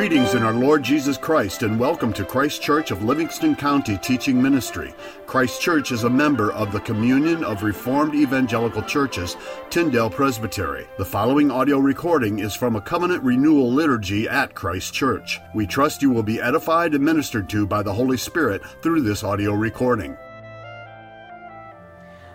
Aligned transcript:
Greetings 0.00 0.32
in 0.32 0.42
our 0.42 0.54
Lord 0.54 0.82
Jesus 0.82 1.18
Christ 1.18 1.62
and 1.62 1.78
welcome 1.78 2.10
to 2.14 2.24
Christ 2.24 2.62
Church 2.62 2.90
of 2.90 3.04
Livingston 3.04 3.54
County 3.54 3.98
Teaching 3.98 4.40
Ministry. 4.40 4.94
Christ 5.26 5.60
Church 5.60 5.92
is 5.92 6.04
a 6.04 6.08
member 6.08 6.52
of 6.52 6.72
the 6.72 6.80
Communion 6.80 7.44
of 7.44 7.62
Reformed 7.62 8.14
Evangelical 8.14 8.80
Churches, 8.80 9.36
Tyndale 9.68 10.08
Presbytery. 10.08 10.86
The 10.96 11.04
following 11.04 11.50
audio 11.50 11.78
recording 11.78 12.38
is 12.38 12.54
from 12.54 12.76
a 12.76 12.80
covenant 12.80 13.22
renewal 13.22 13.70
liturgy 13.70 14.26
at 14.26 14.54
Christ 14.54 14.94
Church. 14.94 15.38
We 15.54 15.66
trust 15.66 16.00
you 16.00 16.08
will 16.08 16.22
be 16.22 16.40
edified 16.40 16.94
and 16.94 17.04
ministered 17.04 17.50
to 17.50 17.66
by 17.66 17.82
the 17.82 17.92
Holy 17.92 18.16
Spirit 18.16 18.62
through 18.80 19.02
this 19.02 19.22
audio 19.22 19.52
recording. 19.52 20.16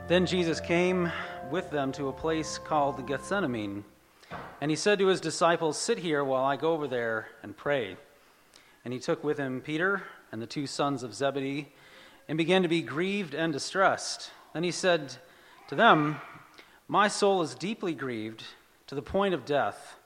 Then 0.07 0.27
Jesus 0.27 0.59
came 0.59 1.11
with 1.49 1.71
them 1.71 1.91
to 1.93 2.09
a 2.09 2.13
place 2.13 2.59
called 2.59 3.07
Gethsemane 3.07 3.83
and 4.61 4.71
he 4.71 4.75
said 4.75 4.99
to 4.99 5.07
his 5.07 5.21
disciples, 5.21 5.77
Sit 5.77 5.99
here 5.99 6.23
while 6.23 6.43
I 6.43 6.55
go 6.55 6.73
over 6.73 6.87
there 6.87 7.27
and 7.43 7.55
pray. 7.55 7.97
And 8.83 8.93
he 8.93 8.99
took 8.99 9.23
with 9.23 9.37
him 9.37 9.61
Peter 9.61 10.03
and 10.31 10.41
the 10.41 10.47
two 10.47 10.67
sons 10.67 11.03
of 11.03 11.13
Zebedee 11.13 11.71
and 12.27 12.37
began 12.37 12.63
to 12.63 12.67
be 12.67 12.81
grieved 12.81 13.33
and 13.33 13.53
distressed. 13.53 14.31
Then 14.53 14.63
he 14.63 14.71
said 14.71 15.17
to 15.67 15.75
them, 15.75 16.19
My 16.87 17.07
soul 17.07 17.41
is 17.41 17.55
deeply 17.55 17.93
grieved 17.93 18.43
to 18.87 18.95
the 18.95 19.01
point 19.01 19.33
of 19.33 19.45
death. 19.45 19.97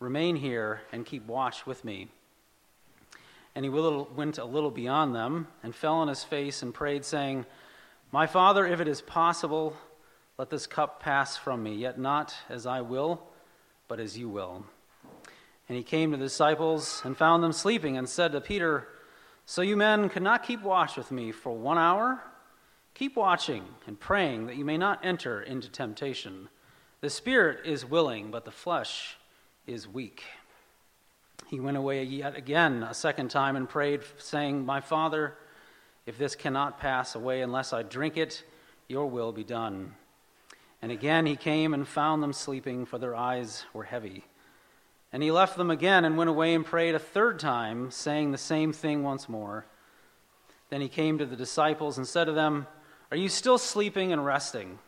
Remain 0.00 0.36
here 0.36 0.82
and 0.92 1.06
keep 1.06 1.26
watch 1.26 1.66
with 1.66 1.84
me. 1.84 2.08
And 3.54 3.64
he 3.64 3.70
went 3.70 4.38
a 4.38 4.44
little 4.44 4.70
beyond 4.70 5.14
them 5.14 5.48
and 5.62 5.74
fell 5.74 5.94
on 5.94 6.08
his 6.08 6.22
face 6.22 6.62
and 6.62 6.74
prayed, 6.74 7.04
saying, 7.04 7.46
My 8.12 8.26
Father, 8.26 8.66
if 8.66 8.80
it 8.80 8.88
is 8.88 9.00
possible, 9.00 9.74
let 10.36 10.50
this 10.50 10.66
cup 10.66 11.00
pass 11.00 11.36
from 11.36 11.62
me, 11.62 11.74
yet 11.74 11.98
not 11.98 12.34
as 12.50 12.66
I 12.66 12.82
will 12.82 13.22
but 13.88 14.00
as 14.00 14.16
you 14.16 14.28
will. 14.28 14.64
And 15.68 15.76
he 15.76 15.82
came 15.82 16.12
to 16.12 16.16
the 16.16 16.24
disciples 16.24 17.02
and 17.04 17.16
found 17.16 17.42
them 17.42 17.52
sleeping 17.52 17.96
and 17.96 18.08
said 18.08 18.32
to 18.32 18.40
Peter, 18.40 18.88
So 19.44 19.62
you 19.62 19.76
men 19.76 20.08
could 20.08 20.22
not 20.22 20.44
keep 20.44 20.62
watch 20.62 20.96
with 20.96 21.10
me 21.10 21.32
for 21.32 21.52
one 21.52 21.78
hour? 21.78 22.22
Keep 22.94 23.16
watching 23.16 23.64
and 23.86 23.98
praying 23.98 24.46
that 24.46 24.56
you 24.56 24.64
may 24.64 24.78
not 24.78 25.04
enter 25.04 25.42
into 25.42 25.68
temptation. 25.68 26.48
The 27.00 27.10
spirit 27.10 27.66
is 27.66 27.84
willing, 27.84 28.30
but 28.30 28.44
the 28.44 28.50
flesh 28.50 29.16
is 29.66 29.86
weak. 29.86 30.22
He 31.48 31.60
went 31.60 31.76
away 31.76 32.02
yet 32.04 32.36
again 32.36 32.82
a 32.82 32.94
second 32.94 33.30
time 33.30 33.54
and 33.56 33.68
prayed, 33.68 34.00
saying, 34.18 34.64
My 34.64 34.80
Father, 34.80 35.36
if 36.06 36.16
this 36.16 36.34
cannot 36.34 36.80
pass 36.80 37.14
away 37.14 37.42
unless 37.42 37.72
I 37.72 37.82
drink 37.82 38.16
it, 38.16 38.44
your 38.88 39.06
will 39.06 39.32
be 39.32 39.44
done. 39.44 39.94
And 40.82 40.92
again 40.92 41.26
he 41.26 41.36
came 41.36 41.74
and 41.74 41.86
found 41.86 42.22
them 42.22 42.32
sleeping, 42.32 42.86
for 42.86 42.98
their 42.98 43.16
eyes 43.16 43.64
were 43.72 43.84
heavy. 43.84 44.24
And 45.12 45.22
he 45.22 45.30
left 45.30 45.56
them 45.56 45.70
again 45.70 46.04
and 46.04 46.16
went 46.16 46.30
away 46.30 46.54
and 46.54 46.64
prayed 46.64 46.94
a 46.94 46.98
third 46.98 47.38
time, 47.38 47.90
saying 47.90 48.32
the 48.32 48.38
same 48.38 48.72
thing 48.72 49.02
once 49.02 49.28
more. 49.28 49.66
Then 50.68 50.80
he 50.80 50.88
came 50.88 51.18
to 51.18 51.26
the 51.26 51.36
disciples 51.36 51.96
and 51.96 52.06
said 52.06 52.24
to 52.24 52.32
them, 52.32 52.66
Are 53.10 53.16
you 53.16 53.28
still 53.28 53.58
sleeping 53.58 54.12
and 54.12 54.24
resting? 54.24 54.78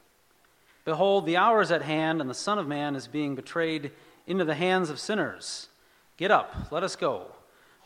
Behold, 0.84 1.26
the 1.26 1.36
hour 1.36 1.60
is 1.60 1.70
at 1.70 1.82
hand, 1.82 2.20
and 2.20 2.28
the 2.28 2.34
Son 2.34 2.58
of 2.58 2.66
Man 2.66 2.96
is 2.96 3.06
being 3.06 3.34
betrayed 3.34 3.92
into 4.26 4.44
the 4.44 4.54
hands 4.54 4.90
of 4.90 4.98
sinners. 4.98 5.68
Get 6.16 6.30
up, 6.30 6.72
let 6.72 6.82
us 6.82 6.96
go. 6.96 7.26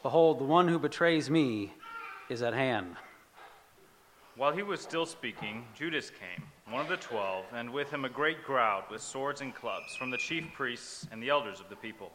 Behold, 0.03 0.41
the 0.41 0.45
one 0.45 0.69
who 0.69 0.79
betrays 0.79 1.29
me 1.29 1.73
is 2.29 2.43
at 2.43 2.55
hand. 2.55 2.97
While 4.37 4.53
he 4.53 4.63
was 4.63 4.81
still 4.81 5.05
speaking, 5.05 5.67
Judas 5.77 6.11
came 6.11 6.47
one 6.73 6.81
of 6.81 6.89
the 6.89 6.97
twelve, 6.97 7.45
and 7.53 7.71
with 7.71 7.91
him 7.91 8.07
a 8.07 8.09
great 8.09 8.43
crowd 8.43 8.85
with 8.91 9.03
swords 9.03 9.43
and 9.43 9.55
clubs 9.55 9.95
from 9.95 10.11
the 10.11 10.17
chief 10.17 10.45
priests 10.55 11.07
and 11.13 11.23
the 11.23 11.29
elders 11.29 11.61
of 11.61 11.69
the 11.69 11.77
people. 11.77 12.11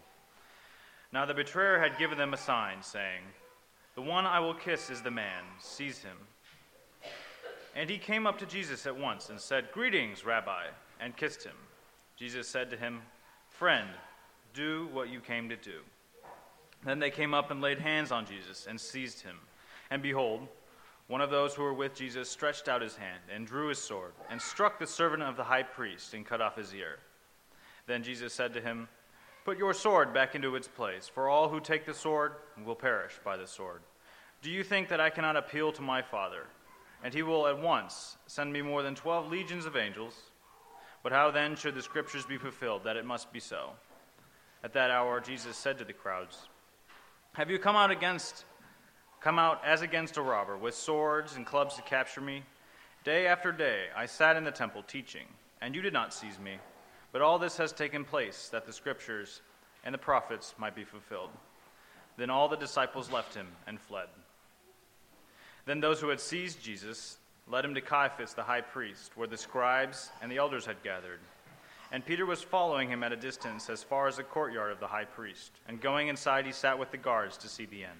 Now 1.14 1.26
the 1.26 1.34
betrayer 1.36 1.78
had 1.78 2.00
given 2.00 2.18
them 2.18 2.34
a 2.34 2.38
sign, 2.38 2.82
saying, 2.82 3.22
The 3.94 4.02
one 4.02 4.26
I 4.26 4.40
will 4.40 4.56
kiss 4.56 4.90
is 4.90 5.04
the 5.04 5.12
man, 5.12 5.44
seize 5.60 6.00
him. 6.00 6.18
And 7.76 7.88
he 7.88 8.00
came 8.00 8.26
up 8.26 8.40
to 8.40 8.48
Jesus 8.48 8.88
at 8.88 8.98
once 8.98 9.30
and 9.30 9.40
said, 9.40 9.72
Greetings, 9.72 10.26
Rabbi, 10.26 10.64
and 11.00 11.16
kissed 11.16 11.44
him. 11.44 11.56
Jesus 12.18 12.48
said 12.48 12.72
to 12.72 12.78
him, 12.78 13.02
Friend, 13.50 13.88
do 14.56 14.90
what 14.92 15.10
you 15.10 15.20
came 15.20 15.50
to 15.50 15.56
do. 15.56 15.82
Then 16.84 16.98
they 16.98 17.12
came 17.12 17.36
up 17.36 17.52
and 17.52 17.62
laid 17.62 17.78
hands 17.78 18.12
on 18.12 18.26
Jesus 18.26 18.66
and 18.68 18.82
seized 18.82 19.22
him. 19.22 19.36
And 19.92 20.02
behold, 20.02 20.48
one 21.08 21.22
of 21.22 21.30
those 21.30 21.54
who 21.54 21.64
were 21.64 21.74
with 21.74 21.96
Jesus 21.96 22.30
stretched 22.30 22.68
out 22.68 22.82
his 22.82 22.98
hand 22.98 23.22
and 23.34 23.48
drew 23.48 23.70
his 23.70 23.80
sword 23.80 24.12
and 24.30 24.42
struck 24.42 24.78
the 24.78 24.88
servant 24.88 25.24
of 25.24 25.38
the 25.38 25.44
high 25.44 25.64
priest 25.64 26.14
and 26.14 26.26
cut 26.26 26.42
off 26.42 26.58
his 26.58 26.74
ear. 26.74 27.00
Then 27.86 28.04
Jesus 28.04 28.34
said 28.34 28.54
to 28.54 28.62
him, 28.62 28.90
Put 29.46 29.58
your 29.58 29.74
sword 29.74 30.14
back 30.14 30.36
into 30.36 30.58
its 30.58 30.68
place, 30.68 31.08
for 31.08 31.30
all 31.30 31.48
who 31.48 31.62
take 31.62 31.86
the 31.86 31.94
sword 31.94 32.34
will 32.66 32.76
perish 32.76 33.14
by 33.24 33.38
the 33.38 33.48
sword. 33.48 33.82
Do 34.42 34.52
you 34.52 34.62
think 34.62 34.90
that 34.90 35.00
I 35.00 35.10
cannot 35.10 35.38
appeal 35.38 35.72
to 35.72 35.82
my 35.82 36.02
Father, 36.02 36.48
and 37.02 37.14
he 37.14 37.24
will 37.24 37.48
at 37.48 37.58
once 37.58 38.18
send 38.28 38.52
me 38.52 38.62
more 38.62 38.84
than 38.84 38.94
twelve 38.94 39.32
legions 39.32 39.66
of 39.66 39.78
angels? 39.78 40.32
But 41.02 41.14
how 41.14 41.32
then 41.32 41.56
should 41.56 41.76
the 41.76 41.82
scriptures 41.82 42.26
be 42.26 42.38
fulfilled 42.38 42.84
that 42.84 42.98
it 42.98 43.06
must 43.06 43.32
be 43.32 43.40
so? 43.40 43.70
At 44.66 44.74
that 44.74 44.92
hour, 44.92 45.22
Jesus 45.22 45.56
said 45.56 45.78
to 45.78 45.86
the 45.86 45.94
crowds, 45.94 46.50
Have 47.34 47.50
you 47.50 47.58
come 47.58 47.78
out 47.78 47.92
against 47.92 48.44
come 49.22 49.40
out 49.40 49.62
as 49.66 49.82
against 49.82 50.18
a 50.18 50.22
robber, 50.22 50.58
with 50.58 50.76
swords 50.76 51.36
and 51.36 51.46
clubs 51.46 51.76
to 51.76 51.82
capture 51.82 52.22
me. 52.22 52.44
Day 53.04 53.28
after 53.28 53.52
day 53.52 53.86
I 53.96 54.06
sat 54.06 54.36
in 54.36 54.44
the 54.44 54.52
temple 54.52 54.84
teaching, 54.84 55.28
and 55.62 55.74
you 55.76 55.82
did 55.82 55.94
not 55.94 56.14
seize 56.14 56.40
me. 56.40 56.58
But 57.12 57.22
all 57.22 57.40
this 57.40 57.58
has 57.58 57.72
taken 57.72 58.04
place 58.04 58.50
that 58.52 58.66
the 58.66 58.74
scriptures 58.74 59.42
and 59.84 59.94
the 59.94 59.98
prophets 60.00 60.54
might 60.58 60.76
be 60.76 60.84
fulfilled. 60.84 61.30
Then 62.18 62.30
all 62.30 62.48
the 62.50 62.58
disciples 62.58 63.12
left 63.12 63.34
him 63.34 63.48
and 63.68 63.80
fled. 63.80 64.08
Then 65.66 65.80
those 65.80 66.00
who 66.00 66.10
had 66.10 66.20
seized 66.20 66.62
Jesus 66.62 67.18
led 67.48 67.64
him 67.64 67.76
to 67.76 67.82
Caiaphas 67.82 68.34
the 68.34 68.44
high 68.44 68.62
priest, 68.62 69.12
where 69.16 69.28
the 69.28 69.38
scribes 69.38 70.10
and 70.22 70.32
the 70.32 70.38
elders 70.38 70.66
had 70.66 70.84
gathered. 70.84 71.20
And 71.92 72.06
Peter 72.06 72.26
was 72.26 72.42
following 72.42 72.90
him 72.90 73.04
at 73.04 73.14
a 73.14 73.18
distance 73.18 73.70
as 73.70 73.84
far 73.84 74.08
as 74.08 74.18
the 74.18 74.24
courtyard 74.24 74.72
of 74.72 74.80
the 74.80 74.88
high 74.88 75.06
priest. 75.06 75.52
And 75.68 75.80
going 75.80 76.10
inside, 76.10 76.46
he 76.46 76.52
sat 76.52 76.78
with 76.78 76.92
the 76.92 76.98
guards 76.98 77.38
to 77.38 77.48
see 77.48 77.66
the 77.66 77.84
end. 77.84 78.00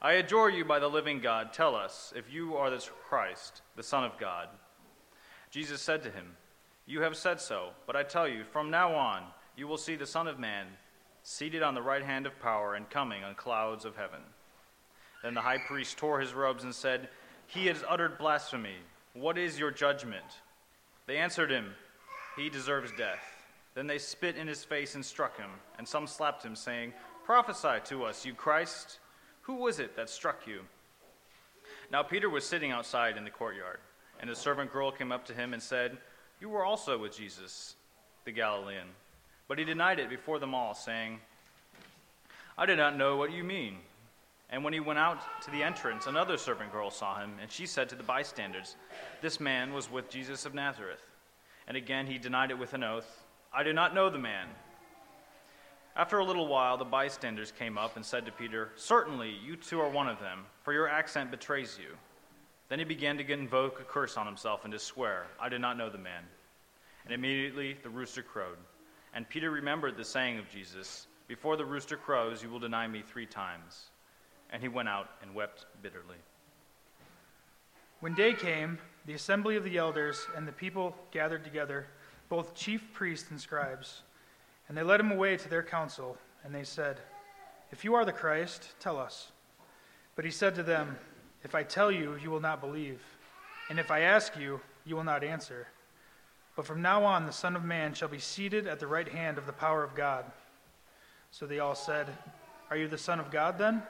I 0.00 0.12
adjure 0.12 0.50
you 0.50 0.64
by 0.64 0.78
the 0.78 0.88
living 0.88 1.20
God, 1.20 1.52
tell 1.52 1.74
us 1.74 2.12
if 2.14 2.32
you 2.32 2.56
are 2.56 2.70
the 2.70 2.86
Christ, 3.08 3.62
the 3.74 3.82
Son 3.82 4.04
of 4.04 4.16
God. 4.16 4.48
Jesus 5.50 5.80
said 5.80 6.02
to 6.04 6.10
him, 6.10 6.36
You 6.86 7.00
have 7.00 7.16
said 7.16 7.40
so, 7.40 7.70
but 7.86 7.96
I 7.96 8.04
tell 8.04 8.28
you, 8.28 8.44
from 8.44 8.70
now 8.70 8.94
on 8.94 9.24
you 9.56 9.66
will 9.66 9.76
see 9.76 9.96
the 9.96 10.06
Son 10.06 10.28
of 10.28 10.38
Man 10.38 10.66
seated 11.24 11.64
on 11.64 11.74
the 11.74 11.82
right 11.82 12.04
hand 12.04 12.26
of 12.26 12.38
power 12.38 12.74
and 12.74 12.88
coming 12.88 13.24
on 13.24 13.34
clouds 13.34 13.84
of 13.84 13.96
heaven. 13.96 14.20
Then 15.22 15.34
the 15.34 15.40
high 15.40 15.58
priest 15.58 15.98
tore 15.98 16.20
his 16.20 16.32
robes 16.32 16.62
and 16.62 16.74
said, 16.74 17.08
He 17.48 17.66
has 17.66 17.82
uttered 17.88 18.18
blasphemy. 18.18 18.76
What 19.14 19.36
is 19.36 19.58
your 19.58 19.72
judgment? 19.72 20.24
They 21.06 21.16
answered 21.16 21.50
him, 21.50 21.72
He 22.36 22.48
deserves 22.48 22.92
death. 22.96 23.24
Then 23.74 23.88
they 23.88 23.98
spit 23.98 24.36
in 24.36 24.46
his 24.46 24.64
face 24.64 24.94
and 24.94 25.04
struck 25.04 25.36
him, 25.36 25.50
and 25.76 25.86
some 25.86 26.06
slapped 26.06 26.44
him, 26.44 26.54
saying, 26.54 26.92
Prophesy 27.24 27.80
to 27.86 28.04
us, 28.04 28.24
you 28.24 28.32
Christ. 28.32 29.00
Who 29.48 29.54
was 29.54 29.78
it 29.78 29.96
that 29.96 30.10
struck 30.10 30.46
you? 30.46 30.60
Now 31.90 32.02
Peter 32.02 32.28
was 32.28 32.44
sitting 32.44 32.70
outside 32.70 33.16
in 33.16 33.24
the 33.24 33.30
courtyard, 33.30 33.78
and 34.20 34.28
a 34.28 34.36
servant 34.36 34.70
girl 34.70 34.92
came 34.92 35.10
up 35.10 35.24
to 35.24 35.32
him 35.32 35.54
and 35.54 35.62
said, 35.62 35.96
You 36.38 36.50
were 36.50 36.66
also 36.66 36.98
with 36.98 37.16
Jesus, 37.16 37.74
the 38.26 38.30
Galilean. 38.30 38.88
But 39.48 39.58
he 39.58 39.64
denied 39.64 40.00
it 40.00 40.10
before 40.10 40.38
them 40.38 40.54
all, 40.54 40.74
saying, 40.74 41.18
I 42.58 42.66
did 42.66 42.76
not 42.76 42.98
know 42.98 43.16
what 43.16 43.32
you 43.32 43.42
mean. 43.42 43.78
And 44.50 44.62
when 44.62 44.74
he 44.74 44.80
went 44.80 44.98
out 44.98 45.18
to 45.44 45.50
the 45.50 45.62
entrance, 45.62 46.06
another 46.06 46.36
servant 46.36 46.70
girl 46.70 46.90
saw 46.90 47.18
him, 47.18 47.32
and 47.40 47.50
she 47.50 47.64
said 47.64 47.88
to 47.88 47.94
the 47.94 48.02
bystanders, 48.02 48.76
This 49.22 49.40
man 49.40 49.72
was 49.72 49.90
with 49.90 50.10
Jesus 50.10 50.44
of 50.44 50.52
Nazareth. 50.52 51.00
And 51.66 51.74
again 51.74 52.06
he 52.06 52.18
denied 52.18 52.50
it 52.50 52.58
with 52.58 52.74
an 52.74 52.84
oath, 52.84 53.24
I 53.50 53.62
do 53.62 53.72
not 53.72 53.94
know 53.94 54.10
the 54.10 54.18
man. 54.18 54.48
After 55.98 56.20
a 56.20 56.24
little 56.24 56.46
while, 56.46 56.76
the 56.76 56.84
bystanders 56.84 57.50
came 57.50 57.76
up 57.76 57.96
and 57.96 58.06
said 58.06 58.24
to 58.24 58.30
Peter, 58.30 58.70
Certainly, 58.76 59.36
you 59.44 59.56
too 59.56 59.80
are 59.80 59.90
one 59.90 60.08
of 60.08 60.20
them, 60.20 60.46
for 60.62 60.72
your 60.72 60.88
accent 60.88 61.32
betrays 61.32 61.76
you. 61.76 61.96
Then 62.68 62.78
he 62.78 62.84
began 62.84 63.18
to 63.18 63.32
invoke 63.32 63.80
a 63.80 63.84
curse 63.84 64.16
on 64.16 64.24
himself 64.24 64.62
and 64.62 64.72
to 64.72 64.78
swear, 64.78 65.26
I 65.40 65.48
did 65.48 65.60
not 65.60 65.76
know 65.76 65.90
the 65.90 65.98
man. 65.98 66.22
And 67.04 67.12
immediately 67.12 67.76
the 67.82 67.90
rooster 67.90 68.22
crowed. 68.22 68.58
And 69.12 69.28
Peter 69.28 69.50
remembered 69.50 69.96
the 69.96 70.04
saying 70.04 70.38
of 70.38 70.48
Jesus, 70.48 71.08
Before 71.26 71.56
the 71.56 71.64
rooster 71.64 71.96
crows, 71.96 72.44
you 72.44 72.48
will 72.48 72.60
deny 72.60 72.86
me 72.86 73.02
three 73.02 73.26
times. 73.26 73.90
And 74.50 74.62
he 74.62 74.68
went 74.68 74.88
out 74.88 75.10
and 75.20 75.34
wept 75.34 75.66
bitterly. 75.82 76.18
When 77.98 78.14
day 78.14 78.34
came, 78.34 78.78
the 79.06 79.14
assembly 79.14 79.56
of 79.56 79.64
the 79.64 79.78
elders 79.78 80.24
and 80.36 80.46
the 80.46 80.52
people 80.52 80.94
gathered 81.10 81.42
together, 81.42 81.88
both 82.28 82.54
chief 82.54 82.92
priests 82.92 83.32
and 83.32 83.40
scribes. 83.40 84.02
And 84.68 84.76
they 84.76 84.82
led 84.82 85.00
him 85.00 85.10
away 85.10 85.36
to 85.36 85.48
their 85.48 85.62
council, 85.62 86.16
and 86.44 86.54
they 86.54 86.64
said, 86.64 86.98
If 87.72 87.84
you 87.84 87.94
are 87.94 88.04
the 88.04 88.12
Christ, 88.12 88.68
tell 88.80 88.98
us. 88.98 89.32
But 90.14 90.24
he 90.24 90.30
said 90.30 90.54
to 90.56 90.62
them, 90.62 90.98
If 91.42 91.54
I 91.54 91.62
tell 91.62 91.90
you, 91.90 92.16
you 92.22 92.30
will 92.30 92.40
not 92.40 92.60
believe. 92.60 93.00
And 93.70 93.78
if 93.78 93.90
I 93.90 94.00
ask 94.00 94.36
you, 94.36 94.60
you 94.84 94.96
will 94.96 95.04
not 95.04 95.24
answer. 95.24 95.68
But 96.56 96.66
from 96.66 96.82
now 96.82 97.04
on, 97.04 97.24
the 97.24 97.32
Son 97.32 97.54
of 97.54 97.64
Man 97.64 97.94
shall 97.94 98.08
be 98.08 98.18
seated 98.18 98.66
at 98.66 98.80
the 98.80 98.86
right 98.86 99.08
hand 99.08 99.38
of 99.38 99.46
the 99.46 99.52
power 99.52 99.84
of 99.84 99.94
God. 99.94 100.24
So 101.30 101.46
they 101.46 101.60
all 101.60 101.74
said, 101.74 102.08
Are 102.70 102.76
you 102.76 102.88
the 102.88 102.98
Son 102.98 103.20
of 103.20 103.30
God 103.30 103.58
then? 103.58 103.82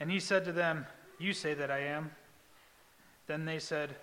And 0.00 0.10
he 0.10 0.20
said 0.20 0.44
to 0.46 0.52
them, 0.52 0.86
You 1.18 1.32
say 1.32 1.54
that 1.54 1.70
I 1.70 1.80
am. 1.80 2.10
Then 3.26 3.44
they 3.44 3.58
said, 3.58 3.94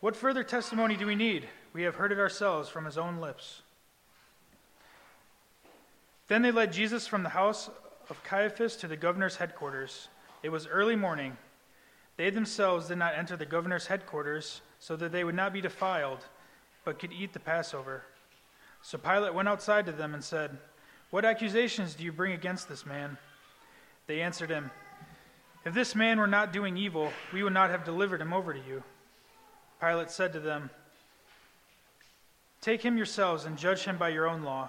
What 0.00 0.16
further 0.16 0.42
testimony 0.42 0.96
do 0.96 1.06
we 1.06 1.14
need? 1.14 1.48
We 1.72 1.82
have 1.82 1.96
heard 1.96 2.12
it 2.12 2.18
ourselves 2.18 2.68
from 2.68 2.84
his 2.84 2.96
own 2.96 3.18
lips. 3.18 3.62
Then 6.28 6.42
they 6.42 6.50
led 6.50 6.72
Jesus 6.72 7.06
from 7.06 7.22
the 7.22 7.28
house 7.30 7.70
of 8.08 8.22
Caiaphas 8.24 8.76
to 8.76 8.88
the 8.88 8.96
governor's 8.96 9.36
headquarters. 9.36 10.08
It 10.42 10.50
was 10.50 10.66
early 10.66 10.96
morning. 10.96 11.36
They 12.16 12.30
themselves 12.30 12.88
did 12.88 12.98
not 12.98 13.16
enter 13.16 13.36
the 13.36 13.46
governor's 13.46 13.86
headquarters 13.86 14.60
so 14.78 14.96
that 14.96 15.12
they 15.12 15.24
would 15.24 15.34
not 15.34 15.52
be 15.52 15.60
defiled, 15.60 16.24
but 16.84 16.98
could 16.98 17.12
eat 17.12 17.32
the 17.32 17.40
Passover. 17.40 18.02
So 18.82 18.98
Pilate 18.98 19.34
went 19.34 19.48
outside 19.48 19.86
to 19.86 19.92
them 19.92 20.14
and 20.14 20.22
said, 20.22 20.56
What 21.10 21.24
accusations 21.24 21.94
do 21.94 22.04
you 22.04 22.12
bring 22.12 22.32
against 22.32 22.68
this 22.68 22.86
man? 22.86 23.18
They 24.06 24.20
answered 24.20 24.50
him, 24.50 24.70
if 25.66 25.74
this 25.74 25.96
man 25.96 26.20
were 26.20 26.28
not 26.28 26.52
doing 26.52 26.76
evil, 26.76 27.12
we 27.32 27.42
would 27.42 27.52
not 27.52 27.70
have 27.70 27.84
delivered 27.84 28.20
him 28.20 28.32
over 28.32 28.54
to 28.54 28.60
you. 28.60 28.84
Pilate 29.80 30.12
said 30.12 30.32
to 30.34 30.40
them, 30.40 30.70
Take 32.60 32.82
him 32.82 32.96
yourselves 32.96 33.46
and 33.46 33.58
judge 33.58 33.82
him 33.82 33.98
by 33.98 34.10
your 34.10 34.28
own 34.28 34.44
law. 34.44 34.68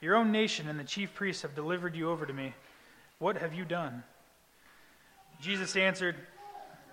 Your 0.00 0.16
own 0.16 0.30
nation 0.30 0.68
and 0.68 0.78
the 0.78 0.84
chief 0.84 1.14
priests 1.14 1.42
have 1.42 1.54
delivered 1.54 1.96
you 1.96 2.10
over 2.10 2.24
to 2.24 2.32
me. 2.32 2.54
What 3.18 3.38
have 3.38 3.54
you 3.54 3.64
done? 3.64 4.04
Jesus 5.40 5.76
answered, 5.76 6.16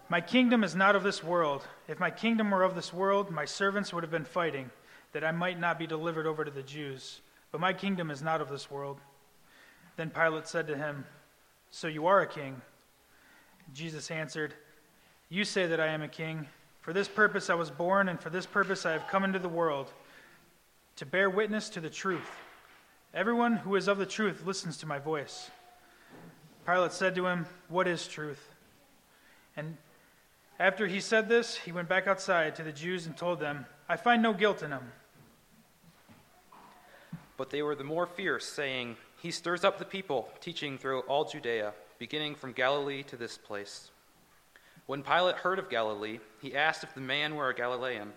My 0.10 0.22
kingdom 0.22 0.64
is 0.64 0.76
not 0.76 0.96
of 0.96 1.04
this 1.04 1.24
world. 1.24 1.68
If 1.88 2.00
my 2.00 2.10
kingdom 2.10 2.50
were 2.50 2.64
of 2.64 2.76
this 2.76 2.92
world, 2.94 3.30
my 3.30 3.46
servants 3.46 3.94
would 3.94 4.04
have 4.04 4.12
been 4.12 4.26
fighting, 4.26 4.70
that 5.14 5.24
I 5.24 5.32
might 5.32 5.60
not 5.60 5.78
be 5.78 5.88
delivered 5.88 6.26
over 6.26 6.44
to 6.44 6.52
the 6.52 6.64
Jews. 6.64 7.22
But 7.52 7.62
my 7.62 7.74
kingdom 7.74 8.10
is 8.10 8.22
not 8.22 8.42
of 8.42 8.50
this 8.50 8.72
world. 8.72 9.00
Then 9.98 10.10
Pilate 10.10 10.48
said 10.48 10.68
to 10.68 10.78
him, 10.78 11.06
So 11.72 11.88
you 11.88 12.08
are 12.08 12.22
a 12.22 12.28
king? 12.28 12.62
Jesus 13.74 14.12
answered, 14.12 14.54
You 15.30 15.46
say 15.46 15.68
that 15.68 15.80
I 15.80 15.88
am 15.88 16.02
a 16.02 16.08
king. 16.08 16.48
For 16.82 16.94
this 16.94 17.08
purpose 17.08 17.50
I 17.50 17.56
was 17.56 17.72
born, 17.72 18.10
and 18.10 18.20
for 18.20 18.30
this 18.30 18.46
purpose 18.46 18.86
I 18.86 18.92
have 18.92 19.08
come 19.08 19.24
into 19.24 19.40
the 19.40 19.50
world, 19.50 19.92
to 20.98 21.06
bear 21.06 21.30
witness 21.30 21.70
to 21.70 21.82
the 21.82 21.90
truth. 21.90 22.30
Everyone 23.16 23.56
who 23.56 23.78
is 23.78 23.88
of 23.88 23.98
the 23.98 24.06
truth 24.06 24.46
listens 24.46 24.76
to 24.78 24.86
my 24.86 25.00
voice. 25.00 25.50
Pilate 26.66 26.92
said 26.92 27.16
to 27.16 27.26
him, 27.28 27.46
What 27.70 27.88
is 27.88 28.10
truth? 28.10 28.50
And 29.56 29.78
after 30.60 30.86
he 30.86 31.00
said 31.00 31.30
this, 31.30 31.56
he 31.56 31.72
went 31.72 31.88
back 31.88 32.08
outside 32.08 32.58
to 32.58 32.64
the 32.64 32.74
Jews 32.74 33.06
and 33.06 33.16
told 33.16 33.40
them, 33.40 33.68
I 33.88 33.96
find 33.96 34.22
no 34.22 34.34
guilt 34.34 34.64
in 34.64 34.72
him. 34.72 34.92
But 37.38 37.52
they 37.52 37.62
were 37.62 37.76
the 37.76 37.86
more 37.86 38.06
fierce, 38.06 38.46
saying, 38.46 38.98
He 39.22 39.32
stirs 39.32 39.64
up 39.64 39.80
the 39.80 39.86
people, 39.86 40.28
teaching 40.42 40.78
throughout 40.78 41.08
all 41.08 41.24
Judea 41.24 41.72
beginning 42.00 42.36
from 42.36 42.52
Galilee 42.52 43.04
to 43.04 43.16
this 43.16 43.38
place. 43.38 43.92
When 44.88 45.04
Pilate 45.04 45.38
heard 45.38 45.58
of 45.58 45.70
Galilee, 45.70 46.20
he 46.42 46.54
asked 46.54 46.84
if 46.84 46.94
the 46.94 47.00
man 47.00 47.36
were 47.36 47.50
a 47.50 47.56
Galilean. 47.56 48.12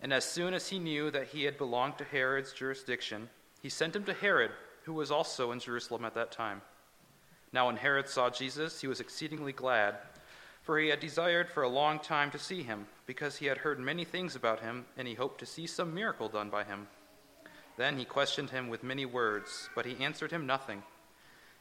And 0.00 0.14
as 0.14 0.24
soon 0.24 0.54
as 0.54 0.68
he 0.68 0.78
knew 0.78 1.10
that 1.10 1.28
he 1.28 1.44
had 1.44 1.58
belonged 1.58 1.98
to 1.98 2.04
Herod's 2.04 2.54
jurisdiction, 2.54 3.28
he 3.62 3.68
sent 3.68 3.94
him 3.94 4.04
to 4.04 4.14
Herod, 4.14 4.50
who 4.84 4.94
was 4.94 5.10
also 5.10 5.52
in 5.52 5.60
Jerusalem 5.60 6.04
at 6.04 6.14
that 6.14 6.32
time. 6.32 6.62
Now, 7.52 7.66
when 7.66 7.76
Herod 7.76 8.08
saw 8.08 8.30
Jesus, 8.30 8.80
he 8.80 8.86
was 8.86 9.00
exceedingly 9.00 9.52
glad, 9.52 9.96
for 10.62 10.78
he 10.78 10.88
had 10.88 11.00
desired 11.00 11.48
for 11.48 11.62
a 11.62 11.68
long 11.68 11.98
time 11.98 12.30
to 12.30 12.38
see 12.38 12.62
him, 12.62 12.86
because 13.06 13.36
he 13.36 13.46
had 13.46 13.58
heard 13.58 13.80
many 13.80 14.04
things 14.04 14.36
about 14.36 14.60
him, 14.60 14.86
and 14.96 15.08
he 15.08 15.14
hoped 15.14 15.40
to 15.40 15.46
see 15.46 15.66
some 15.66 15.94
miracle 15.94 16.28
done 16.28 16.48
by 16.48 16.64
him. 16.64 16.86
Then 17.76 17.98
he 17.98 18.04
questioned 18.04 18.50
him 18.50 18.68
with 18.68 18.82
many 18.82 19.04
words, 19.04 19.68
but 19.74 19.86
he 19.86 20.02
answered 20.02 20.30
him 20.30 20.46
nothing. 20.46 20.82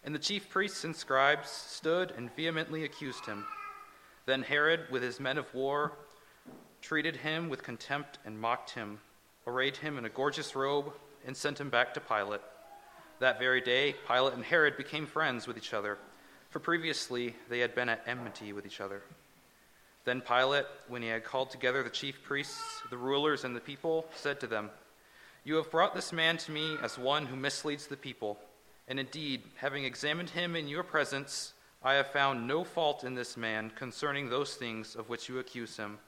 And 0.03 0.13
the 0.13 0.19
chief 0.19 0.49
priests 0.49 0.83
and 0.83 0.95
scribes 0.95 1.49
stood 1.49 2.11
and 2.11 2.33
vehemently 2.35 2.83
accused 2.83 3.25
him. 3.25 3.45
Then 4.25 4.43
Herod, 4.43 4.81
with 4.91 5.01
his 5.01 5.19
men 5.19 5.37
of 5.37 5.53
war, 5.53 5.93
treated 6.81 7.15
him 7.15 7.49
with 7.49 7.63
contempt 7.63 8.19
and 8.25 8.39
mocked 8.39 8.71
him, 8.71 8.99
arrayed 9.47 9.77
him 9.77 9.97
in 9.97 10.05
a 10.05 10.09
gorgeous 10.09 10.55
robe, 10.55 10.93
and 11.25 11.35
sent 11.35 11.59
him 11.59 11.69
back 11.69 11.93
to 11.93 11.99
Pilate. 11.99 12.41
That 13.19 13.39
very 13.39 13.61
day, 13.61 13.95
Pilate 14.07 14.33
and 14.33 14.43
Herod 14.43 14.77
became 14.77 15.05
friends 15.05 15.47
with 15.47 15.57
each 15.57 15.73
other, 15.73 15.97
for 16.49 16.59
previously 16.59 17.35
they 17.49 17.59
had 17.59 17.75
been 17.75 17.89
at 17.89 18.03
enmity 18.07 18.53
with 18.53 18.65
each 18.65 18.81
other. 18.81 19.01
Then 20.05 20.21
Pilate, 20.21 20.65
when 20.87 21.01
he 21.01 21.09
had 21.09 21.23
called 21.23 21.51
together 21.51 21.83
the 21.83 21.89
chief 21.89 22.23
priests, 22.23 22.81
the 22.89 22.97
rulers, 22.97 23.43
and 23.43 23.55
the 23.55 23.59
people, 23.59 24.05
said 24.15 24.39
to 24.39 24.47
them, 24.47 24.69
You 25.43 25.55
have 25.55 25.69
brought 25.69 25.93
this 25.93 26.13
man 26.13 26.37
to 26.37 26.51
me 26.51 26.77
as 26.81 26.97
one 26.97 27.25
who 27.25 27.35
misleads 27.35 27.87
the 27.87 27.97
people. 27.97 28.39
And 28.87 28.99
indeed, 28.99 29.43
having 29.57 29.83
examined 29.83 30.31
him 30.31 30.55
in 30.55 30.67
your 30.67 30.83
presence, 30.83 31.53
I 31.83 31.93
have 31.93 32.11
found 32.11 32.47
no 32.47 32.63
fault 32.63 33.03
in 33.03 33.13
this 33.13 33.37
man 33.37 33.71
concerning 33.75 34.29
those 34.29 34.55
things 34.55 34.95
of 34.95 35.09
which 35.09 35.29
you 35.29 35.39
accuse 35.39 35.77
him. 35.77 35.99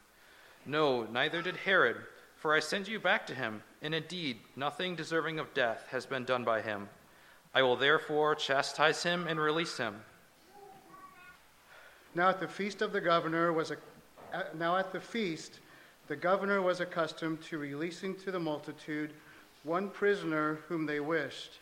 No, 0.65 1.03
neither 1.03 1.41
did 1.41 1.57
Herod, 1.57 1.97
for 2.41 2.55
I 2.55 2.59
send 2.59 2.87
you 2.87 2.99
back 2.99 3.27
to 3.27 3.35
him, 3.35 3.61
and 3.83 3.93
indeed, 3.93 4.39
nothing 4.55 4.95
deserving 4.95 5.37
of 5.37 5.53
death 5.53 5.85
has 5.91 6.07
been 6.07 6.25
done 6.25 6.43
by 6.43 6.59
him. 6.59 6.89
I 7.53 7.61
will 7.61 7.75
therefore 7.75 8.33
chastise 8.33 9.03
him 9.03 9.27
and 9.27 9.39
release 9.39 9.77
him. 9.77 10.01
Now 12.15 12.29
at 12.29 12.39
the 12.39 12.47
feast 12.47 12.81
of 12.81 12.93
the 12.93 12.99
governor 12.99 13.53
was 13.53 13.69
a, 13.69 13.77
uh, 14.33 14.43
now 14.57 14.75
at 14.75 14.91
the 14.91 14.99
feast 14.99 15.59
the 16.07 16.15
governor 16.15 16.63
was 16.63 16.79
accustomed 16.79 17.43
to 17.43 17.59
releasing 17.59 18.15
to 18.15 18.31
the 18.31 18.39
multitude 18.39 19.11
one 19.63 19.87
prisoner 19.87 20.55
whom 20.67 20.87
they 20.87 20.99
wished. 20.99 21.59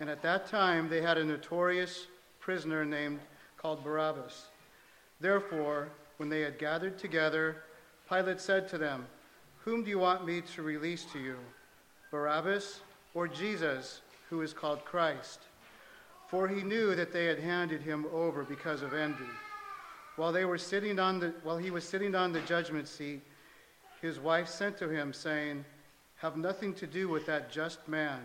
And 0.00 0.10
at 0.10 0.20
that 0.20 0.46
time, 0.46 0.90
they 0.90 1.00
had 1.00 1.16
a 1.16 1.24
notorious 1.24 2.08
prisoner 2.40 2.84
named 2.84 3.20
called 3.56 3.82
Barabbas. 3.82 4.48
Therefore, 5.18 5.88
when 6.18 6.28
they 6.28 6.42
had 6.42 6.58
gathered 6.58 6.98
together, 6.98 7.62
Pilate 8.06 8.40
said 8.40 8.68
to 8.68 8.76
them, 8.76 9.06
Whom 9.64 9.84
do 9.84 9.90
you 9.90 9.98
want 9.98 10.26
me 10.26 10.40
to 10.54 10.62
release 10.62 11.04
to 11.12 11.18
you, 11.18 11.36
Barabbas 12.10 12.80
or 13.14 13.28
Jesus, 13.28 14.00
who 14.28 14.42
is 14.42 14.52
called 14.52 14.84
Christ? 14.84 15.40
For 16.28 16.48
he 16.48 16.62
knew 16.62 16.94
that 16.94 17.12
they 17.12 17.26
had 17.26 17.38
handed 17.38 17.82
him 17.82 18.06
over 18.12 18.44
because 18.44 18.82
of 18.82 18.94
envy. 18.94 19.24
While, 20.16 20.32
they 20.32 20.44
were 20.44 20.58
sitting 20.58 20.98
on 20.98 21.20
the, 21.20 21.34
while 21.42 21.58
he 21.58 21.70
was 21.70 21.84
sitting 21.84 22.14
on 22.14 22.32
the 22.32 22.40
judgment 22.40 22.88
seat, 22.88 23.22
his 24.00 24.18
wife 24.18 24.48
sent 24.48 24.78
to 24.78 24.88
him, 24.88 25.12
saying, 25.12 25.64
Have 26.16 26.36
nothing 26.36 26.74
to 26.74 26.86
do 26.86 27.08
with 27.08 27.26
that 27.26 27.50
just 27.50 27.86
man 27.88 28.20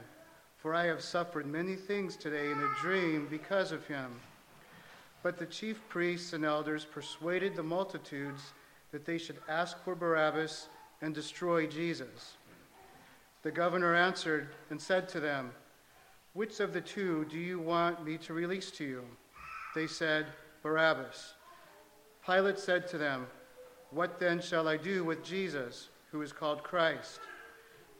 for 0.65 0.73
I 0.73 0.87
have 0.87 1.03
suffered 1.03 1.45
many 1.45 1.75
things 1.75 2.15
today 2.15 2.49
in 2.49 2.57
a 2.57 2.81
dream 2.81 3.27
because 3.29 3.71
of 3.71 3.85
him. 3.85 4.09
But 5.21 5.37
the 5.37 5.45
chief 5.45 5.79
priests 5.89 6.33
and 6.33 6.43
elders 6.43 6.85
persuaded 6.85 7.55
the 7.55 7.61
multitudes 7.61 8.41
that 8.91 9.05
they 9.05 9.19
should 9.19 9.37
ask 9.47 9.77
for 9.83 9.93
Barabbas 9.93 10.69
and 11.05 11.13
destroy 11.13 11.67
Jesus. 11.67 12.33
The 13.43 13.51
governor 13.51 13.93
answered 13.95 14.49
and 14.71 14.81
said 14.81 15.07
to 15.09 15.19
them, 15.19 15.51
Which 16.33 16.59
of 16.59 16.73
the 16.73 16.81
two 16.81 17.25
do 17.25 17.37
you 17.37 17.59
want 17.59 18.03
me 18.03 18.17
to 18.17 18.33
release 18.33 18.71
to 18.71 18.83
you? 18.83 19.03
They 19.75 19.85
said, 19.85 20.25
Barabbas. 20.63 21.35
Pilate 22.25 22.57
said 22.57 22.87
to 22.87 22.97
them, 22.97 23.27
What 23.91 24.19
then 24.19 24.41
shall 24.41 24.67
I 24.67 24.77
do 24.77 25.03
with 25.03 25.23
Jesus, 25.23 25.89
who 26.11 26.23
is 26.23 26.33
called 26.33 26.63
Christ? 26.63 27.19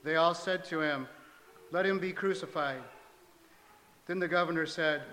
They 0.04 0.16
all 0.16 0.34
said 0.34 0.66
to 0.66 0.82
him, 0.82 1.08
let 1.72 1.86
him 1.86 2.00
be 2.00 2.12
crucified. 2.12 2.82
Then 4.08 4.18
the 4.18 4.28
governor 4.28 4.66
said, 4.66 5.04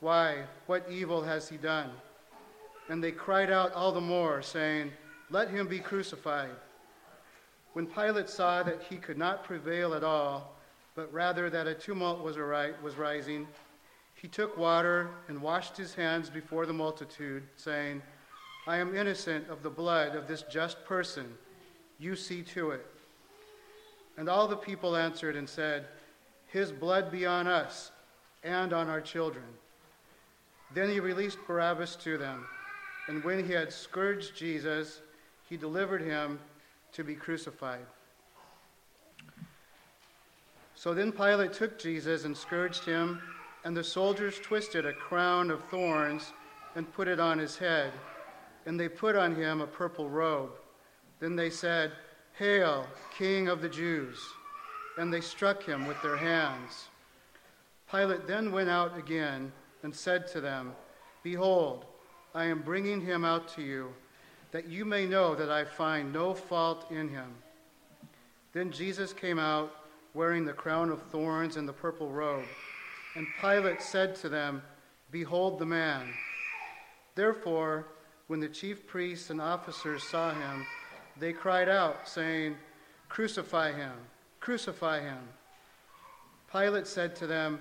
Why, 0.00 0.44
what 0.66 0.86
evil 0.90 1.22
has 1.22 1.48
he 1.48 1.56
done? 1.56 1.90
And 2.88 3.02
they 3.02 3.12
cried 3.12 3.50
out 3.50 3.72
all 3.72 3.92
the 3.92 4.00
more, 4.00 4.42
saying, 4.42 4.92
Let 5.30 5.48
him 5.48 5.66
be 5.66 5.78
crucified. 5.78 6.50
When 7.78 7.86
Pilate 7.86 8.28
saw 8.28 8.64
that 8.64 8.82
he 8.90 8.96
could 8.96 9.16
not 9.16 9.44
prevail 9.44 9.94
at 9.94 10.02
all, 10.02 10.56
but 10.96 11.12
rather 11.12 11.48
that 11.48 11.68
a 11.68 11.74
tumult 11.74 12.24
was, 12.24 12.36
was 12.36 12.96
rising, 12.96 13.46
he 14.14 14.26
took 14.26 14.58
water 14.58 15.10
and 15.28 15.40
washed 15.40 15.76
his 15.76 15.94
hands 15.94 16.28
before 16.28 16.66
the 16.66 16.72
multitude, 16.72 17.44
saying, 17.54 18.02
I 18.66 18.78
am 18.78 18.96
innocent 18.96 19.48
of 19.48 19.62
the 19.62 19.70
blood 19.70 20.16
of 20.16 20.26
this 20.26 20.42
just 20.50 20.84
person. 20.86 21.32
You 22.00 22.16
see 22.16 22.42
to 22.54 22.72
it. 22.72 22.84
And 24.16 24.28
all 24.28 24.48
the 24.48 24.56
people 24.56 24.96
answered 24.96 25.36
and 25.36 25.48
said, 25.48 25.86
His 26.48 26.72
blood 26.72 27.12
be 27.12 27.26
on 27.26 27.46
us 27.46 27.92
and 28.42 28.72
on 28.72 28.88
our 28.88 29.00
children. 29.00 29.46
Then 30.74 30.90
he 30.90 30.98
released 30.98 31.38
Barabbas 31.46 31.94
to 32.02 32.18
them, 32.18 32.44
and 33.06 33.22
when 33.22 33.46
he 33.46 33.52
had 33.52 33.72
scourged 33.72 34.34
Jesus, 34.34 35.00
he 35.48 35.56
delivered 35.56 36.02
him 36.02 36.40
to 36.92 37.04
be 37.04 37.14
crucified. 37.14 37.86
So 40.74 40.94
then 40.94 41.10
Pilate 41.10 41.52
took 41.52 41.78
Jesus 41.78 42.24
and 42.24 42.36
scourged 42.36 42.84
him, 42.84 43.20
and 43.64 43.76
the 43.76 43.82
soldiers 43.82 44.38
twisted 44.38 44.86
a 44.86 44.92
crown 44.92 45.50
of 45.50 45.64
thorns 45.64 46.32
and 46.76 46.92
put 46.92 47.08
it 47.08 47.18
on 47.18 47.38
his 47.38 47.56
head, 47.56 47.92
and 48.66 48.78
they 48.78 48.88
put 48.88 49.16
on 49.16 49.34
him 49.34 49.60
a 49.60 49.66
purple 49.66 50.08
robe. 50.08 50.52
Then 51.18 51.34
they 51.34 51.50
said, 51.50 51.92
Hail, 52.38 52.86
King 53.16 53.48
of 53.48 53.60
the 53.60 53.68
Jews! 53.68 54.18
And 54.96 55.12
they 55.12 55.20
struck 55.20 55.62
him 55.64 55.86
with 55.86 56.00
their 56.02 56.16
hands. 56.16 56.88
Pilate 57.90 58.26
then 58.26 58.52
went 58.52 58.68
out 58.68 58.96
again 58.96 59.50
and 59.82 59.94
said 59.94 60.28
to 60.28 60.40
them, 60.40 60.72
Behold, 61.22 61.86
I 62.34 62.44
am 62.44 62.62
bringing 62.62 63.00
him 63.00 63.24
out 63.24 63.48
to 63.56 63.62
you, 63.62 63.92
that 64.50 64.68
you 64.68 64.84
may 64.84 65.06
know 65.06 65.34
that 65.34 65.50
I 65.50 65.64
find 65.64 66.12
no 66.12 66.34
fault 66.34 66.90
in 66.90 67.08
him. 67.08 67.34
Then 68.52 68.70
Jesus 68.70 69.12
came 69.12 69.38
out 69.38 69.72
wearing 70.14 70.44
the 70.44 70.52
crown 70.52 70.90
of 70.90 71.02
thorns 71.02 71.56
and 71.56 71.68
the 71.68 71.72
purple 71.72 72.10
robe. 72.10 72.46
And 73.14 73.26
Pilate 73.40 73.82
said 73.82 74.14
to 74.16 74.28
them, 74.28 74.62
Behold 75.10 75.58
the 75.58 75.66
man. 75.66 76.08
Therefore, 77.14 77.86
when 78.26 78.40
the 78.40 78.48
chief 78.48 78.86
priests 78.86 79.30
and 79.30 79.40
officers 79.40 80.02
saw 80.02 80.32
him, 80.32 80.66
they 81.18 81.32
cried 81.32 81.68
out, 81.68 82.08
saying, 82.08 82.56
Crucify 83.08 83.72
him! 83.72 83.92
Crucify 84.40 85.00
him! 85.00 85.18
Pilate 86.50 86.86
said 86.86 87.16
to 87.16 87.26
them, 87.26 87.60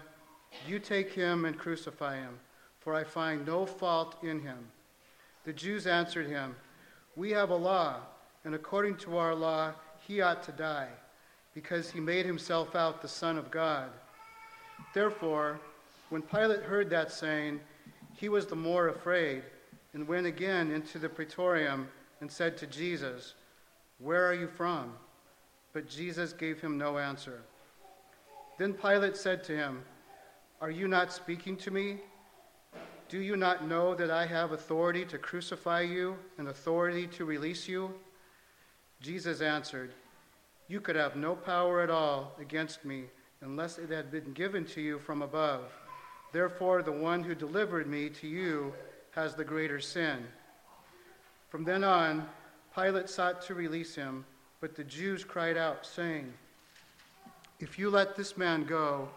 You 0.67 0.79
take 0.79 1.11
him 1.11 1.45
and 1.45 1.57
crucify 1.57 2.17
him, 2.17 2.39
for 2.79 2.93
I 2.93 3.03
find 3.03 3.45
no 3.45 3.65
fault 3.65 4.17
in 4.23 4.41
him. 4.41 4.59
The 5.43 5.53
Jews 5.53 5.87
answered 5.87 6.27
him, 6.27 6.55
We 7.17 7.31
have 7.31 7.49
a 7.49 7.55
law, 7.55 7.95
and 8.45 8.53
according 8.53 8.97
to 8.97 9.17
our 9.17 9.33
law, 9.33 9.73
he 10.07 10.21
ought 10.21 10.43
to 10.43 10.51
die, 10.51 10.89
because 11.55 11.89
he 11.89 11.99
made 11.99 12.27
himself 12.27 12.75
out 12.75 13.01
the 13.01 13.07
Son 13.07 13.39
of 13.39 13.49
God. 13.49 13.89
Therefore, 14.93 15.59
when 16.09 16.21
Pilate 16.21 16.61
heard 16.61 16.91
that 16.91 17.11
saying, 17.11 17.59
he 18.13 18.29
was 18.29 18.45
the 18.45 18.55
more 18.55 18.89
afraid, 18.89 19.41
and 19.95 20.07
went 20.07 20.27
again 20.27 20.69
into 20.69 20.99
the 20.99 21.09
praetorium 21.09 21.87
and 22.21 22.31
said 22.31 22.55
to 22.57 22.67
Jesus, 22.67 23.33
Where 23.97 24.23
are 24.23 24.35
you 24.35 24.47
from? 24.47 24.93
But 25.73 25.89
Jesus 25.89 26.33
gave 26.33 26.61
him 26.61 26.77
no 26.77 26.99
answer. 26.99 27.41
Then 28.59 28.75
Pilate 28.75 29.17
said 29.17 29.43
to 29.45 29.57
him, 29.57 29.83
Are 30.61 30.69
you 30.69 30.87
not 30.87 31.11
speaking 31.11 31.57
to 31.57 31.71
me? 31.71 31.97
Do 33.09 33.19
you 33.19 33.37
not 33.37 33.65
know 33.65 33.95
that 33.95 34.11
I 34.11 34.25
have 34.25 34.51
authority 34.51 35.05
to 35.05 35.17
crucify 35.17 35.81
you 35.81 36.17
and 36.37 36.49
authority 36.49 37.07
to 37.07 37.23
release 37.23 37.67
you? 37.67 37.93
Jesus 38.99 39.39
answered, 39.39 39.93
You 40.67 40.81
could 40.81 40.97
have 40.97 41.15
no 41.15 41.33
power 41.33 41.81
at 41.81 41.89
all 41.89 42.35
against 42.39 42.83
me 42.83 43.05
unless 43.41 43.77
it 43.77 43.89
had 43.91 44.11
been 44.11 44.33
given 44.33 44.65
to 44.65 44.81
you 44.81 44.99
from 44.99 45.21
above. 45.21 45.71
Therefore, 46.33 46.81
the 46.81 46.91
one 46.91 47.23
who 47.23 47.33
delivered 47.33 47.87
me 47.87 48.09
to 48.09 48.27
you 48.27 48.73
has 49.11 49.35
the 49.35 49.45
greater 49.45 49.79
sin. 49.79 50.25
From 51.47 51.63
then 51.63 51.85
on, 51.85 52.27
Pilate 52.75 53.09
sought 53.09 53.41
to 53.43 53.55
release 53.55 53.95
him, 53.95 54.25
but 54.59 54.75
the 54.75 54.83
Jews 54.83 55.23
cried 55.23 55.55
out, 55.55 55.85
saying, 55.85 56.33
If 57.59 57.79
you 57.79 57.89
let 57.89 58.17
this 58.17 58.37
man 58.37 58.65
go, 58.65 59.07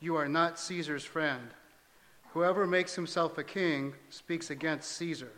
you 0.00 0.14
are 0.14 0.28
not 0.28 0.58
Caesar's 0.60 1.04
friend. 1.04 1.48
Whoever 2.34 2.66
makes 2.66 2.96
himself 2.96 3.38
a 3.38 3.44
king 3.44 3.94
speaks 4.10 4.50
against 4.50 4.90
Caesar. 4.96 5.30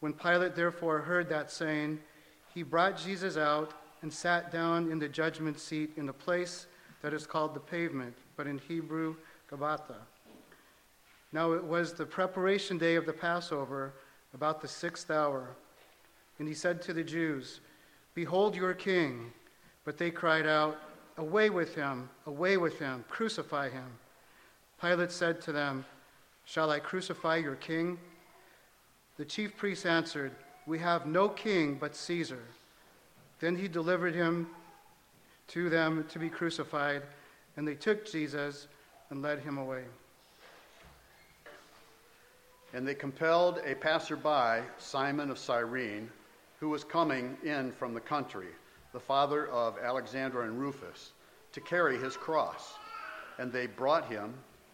When 0.00 0.14
Pilate 0.14 0.56
therefore 0.56 1.00
heard 1.00 1.28
that 1.28 1.50
saying, 1.50 2.00
he 2.54 2.62
brought 2.62 2.96
Jesus 2.96 3.36
out 3.36 3.74
and 4.00 4.10
sat 4.10 4.50
down 4.50 4.90
in 4.90 4.98
the 4.98 5.08
judgment 5.08 5.60
seat 5.60 5.90
in 5.98 6.06
the 6.06 6.12
place 6.12 6.66
that 7.02 7.12
is 7.12 7.26
called 7.26 7.52
the 7.52 7.60
pavement, 7.60 8.16
but 8.38 8.46
in 8.46 8.56
Hebrew, 8.56 9.16
Gabbatha. 9.50 9.96
Now 11.30 11.52
it 11.52 11.62
was 11.62 11.92
the 11.92 12.06
preparation 12.06 12.78
day 12.78 12.94
of 12.94 13.04
the 13.04 13.12
Passover, 13.12 13.92
about 14.32 14.62
the 14.62 14.68
sixth 14.68 15.10
hour. 15.10 15.48
And 16.38 16.48
he 16.48 16.54
said 16.54 16.80
to 16.82 16.94
the 16.94 17.04
Jews, 17.04 17.60
Behold 18.14 18.56
your 18.56 18.72
king. 18.72 19.30
But 19.84 19.98
they 19.98 20.10
cried 20.10 20.46
out, 20.46 20.78
Away 21.18 21.50
with 21.50 21.74
him, 21.74 22.08
away 22.26 22.56
with 22.56 22.78
him, 22.78 23.04
crucify 23.10 23.68
him. 23.68 23.98
Pilate 24.82 25.12
said 25.12 25.40
to 25.42 25.52
them, 25.52 25.84
Shall 26.44 26.72
I 26.72 26.80
crucify 26.80 27.36
your 27.36 27.54
king? 27.54 27.98
The 29.16 29.24
chief 29.24 29.56
priests 29.56 29.86
answered, 29.86 30.32
We 30.66 30.80
have 30.80 31.06
no 31.06 31.28
king 31.28 31.76
but 31.80 31.94
Caesar. 31.94 32.42
Then 33.38 33.54
he 33.54 33.68
delivered 33.68 34.12
him 34.12 34.48
to 35.48 35.70
them 35.70 36.04
to 36.08 36.18
be 36.18 36.28
crucified, 36.28 37.02
and 37.56 37.66
they 37.66 37.76
took 37.76 38.10
Jesus 38.10 38.66
and 39.10 39.22
led 39.22 39.38
him 39.38 39.56
away. 39.56 39.84
And 42.74 42.88
they 42.88 42.94
compelled 42.94 43.60
a 43.64 43.76
passerby, 43.76 44.66
Simon 44.78 45.30
of 45.30 45.38
Cyrene, 45.38 46.10
who 46.58 46.70
was 46.70 46.82
coming 46.82 47.36
in 47.44 47.70
from 47.70 47.94
the 47.94 48.00
country, 48.00 48.48
the 48.92 48.98
father 48.98 49.46
of 49.46 49.78
Alexander 49.78 50.42
and 50.42 50.58
Rufus, 50.58 51.12
to 51.52 51.60
carry 51.60 51.98
his 51.98 52.16
cross. 52.16 52.74
And 53.38 53.52
they 53.52 53.68
brought 53.68 54.10
him 54.10 54.34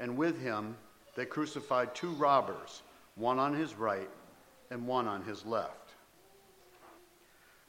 And 0.00 0.16
with 0.16 0.40
him 0.40 0.76
they 1.14 1.26
crucified 1.26 1.94
two 1.94 2.10
robbers, 2.12 2.82
one 3.14 3.38
on 3.38 3.54
his 3.54 3.74
right 3.74 4.08
and 4.70 4.86
one 4.86 5.06
on 5.06 5.22
his 5.22 5.44
left. 5.44 5.90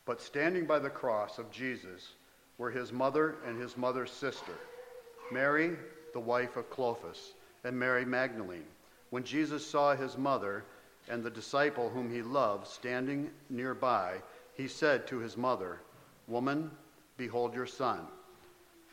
But 0.06 0.22
standing 0.22 0.66
by 0.66 0.80
the 0.80 0.90
cross 0.90 1.38
of 1.38 1.52
Jesus 1.52 2.14
were 2.58 2.72
his 2.72 2.92
mother 2.92 3.36
and 3.46 3.62
his 3.62 3.78
mother's 3.78 4.12
sister, 4.12 4.54
Mary, 5.32 5.78
the 6.14 6.20
wife 6.20 6.58
of 6.58 6.70
Clopas, 6.70 7.34
and 7.64 7.78
Mary 7.78 8.06
Magdalene. 8.06 8.66
When 9.10 9.24
Jesus 9.24 9.66
saw 9.66 9.96
his 9.96 10.18
mother 10.18 10.64
and 11.10 11.24
the 11.24 11.30
disciple 11.30 11.90
whom 11.90 12.12
he 12.12 12.22
loved 12.22 12.68
standing 12.68 13.30
nearby, 13.50 14.16
he 14.54 14.68
said 14.68 15.08
to 15.08 15.20
his 15.20 15.38
mother, 15.38 15.80
Woman, 16.28 16.72
behold 17.18 17.54
your 17.54 17.66
son. 17.66 18.00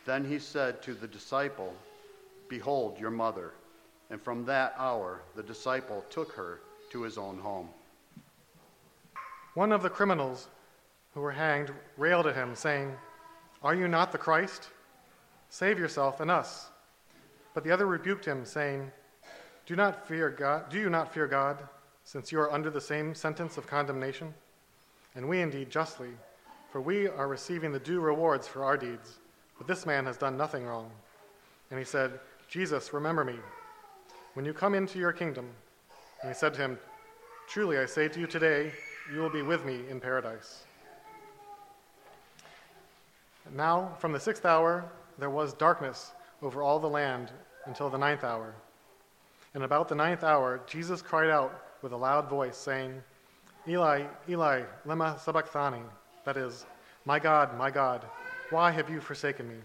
Then 0.05 0.25
he 0.25 0.39
said 0.39 0.83
to 0.83 0.95
the 0.95 1.07
disciple, 1.07 1.75
Behold 2.49 2.99
your 2.99 3.11
mother. 3.11 3.55
And 4.11 4.21
from 4.21 4.45
that 4.47 4.75
hour 4.79 5.23
the 5.37 5.43
disciple 5.43 6.05
took 6.11 6.33
her 6.33 6.61
to 6.91 7.03
his 7.03 7.19
own 7.19 7.39
home. 7.39 7.69
One 9.55 9.73
of 9.73 9.83
the 9.83 9.91
criminals 9.91 10.49
who 11.15 11.21
were 11.21 11.33
hanged 11.33 11.73
railed 11.97 12.27
at 12.27 12.35
him, 12.35 12.55
saying, 12.55 12.95
Are 13.63 13.75
you 13.75 13.89
not 13.89 14.13
the 14.13 14.19
Christ? 14.19 14.69
Save 15.51 15.79
yourself 15.79 16.21
and 16.21 16.31
us. 16.31 16.69
But 17.55 17.65
the 17.65 17.73
other 17.73 17.87
rebuked 17.87 18.25
him, 18.25 18.45
saying, 18.45 18.91
do 19.69 19.77
not 19.77 20.09
fear 20.09 20.31
God. 20.31 20.71
Do 20.71 20.79
you 20.79 20.89
not 20.89 21.13
fear 21.13 21.27
God, 21.27 21.59
since 22.03 22.33
you 22.33 22.41
are 22.41 22.51
under 22.51 22.71
the 22.71 22.81
same 22.81 23.15
sentence 23.15 23.59
of 23.59 23.67
condemnation? 23.67 24.33
And 25.15 25.29
we 25.29 25.43
indeed 25.43 25.69
justly, 25.69 26.09
for 26.73 26.81
we 26.81 27.07
are 27.07 27.29
receiving 27.29 27.71
the 27.71 27.79
due 27.79 28.01
rewards 28.01 28.49
for 28.49 28.65
our 28.65 28.79
deeds. 28.79 29.19
But 29.59 29.67
this 29.67 29.85
man 29.85 30.07
has 30.07 30.17
done 30.17 30.39
nothing 30.39 30.65
wrong. 30.65 30.91
And 31.71 31.79
he 31.79 31.85
said, 31.85 32.19
Jesus, 32.49 32.95
remember 32.95 33.25
me 33.25 33.37
when 34.33 34.47
you 34.47 34.55
come 34.55 34.75
into 34.75 34.99
your 34.99 35.13
kingdom. 35.13 35.47
And 36.23 36.31
he 36.31 36.35
said 36.35 36.55
to 36.55 36.61
him, 36.61 36.79
Truly 37.47 37.79
I 37.79 37.87
say 37.87 38.09
to 38.09 38.21
you 38.21 38.27
today, 38.27 38.73
you 39.13 39.21
will 39.21 39.31
be 39.31 39.43
with 39.43 39.65
me 39.65 39.81
in 39.91 40.01
paradise. 40.01 40.65
And 43.47 43.57
now, 43.57 43.95
from 43.99 44.13
the 44.13 44.21
sixth 44.21 44.47
hour, 44.47 44.91
there 45.19 45.31
was 45.31 45.53
darkness 45.55 46.13
over 46.43 46.63
all 46.63 46.79
the 46.79 46.89
land 46.89 47.31
until 47.67 47.91
the 47.91 47.99
ninth 47.99 48.25
hour. 48.25 48.55
And 49.55 49.65
about 49.65 49.89
the 49.89 49.95
ninth 49.95 50.25
hour, 50.25 50.61
Jesus 50.67 51.03
cried 51.03 51.31
out 51.31 51.65
with 51.83 51.93
a 51.93 51.97
loud 51.97 52.29
voice, 52.29 52.57
saying, 52.57 53.03
Eli, 53.67 54.05
Eli, 54.29 54.63
lema 54.87 55.19
sabachthani, 55.19 55.83
that 56.25 56.37
is, 56.37 56.65
My 57.05 57.19
God, 57.19 57.57
my 57.59 57.71
God, 57.71 58.05
why 58.51 58.71
have 58.71 58.89
you 58.89 59.01
forsaken 59.01 59.49
me? 59.49 59.57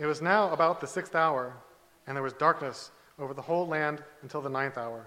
It 0.00 0.06
was 0.06 0.22
now 0.22 0.50
about 0.50 0.80
the 0.80 0.86
sixth 0.86 1.14
hour, 1.14 1.54
and 2.06 2.16
there 2.16 2.22
was 2.22 2.32
darkness 2.32 2.90
over 3.18 3.34
the 3.34 3.42
whole 3.42 3.66
land 3.66 4.02
until 4.22 4.40
the 4.40 4.48
ninth 4.48 4.78
hour, 4.78 5.06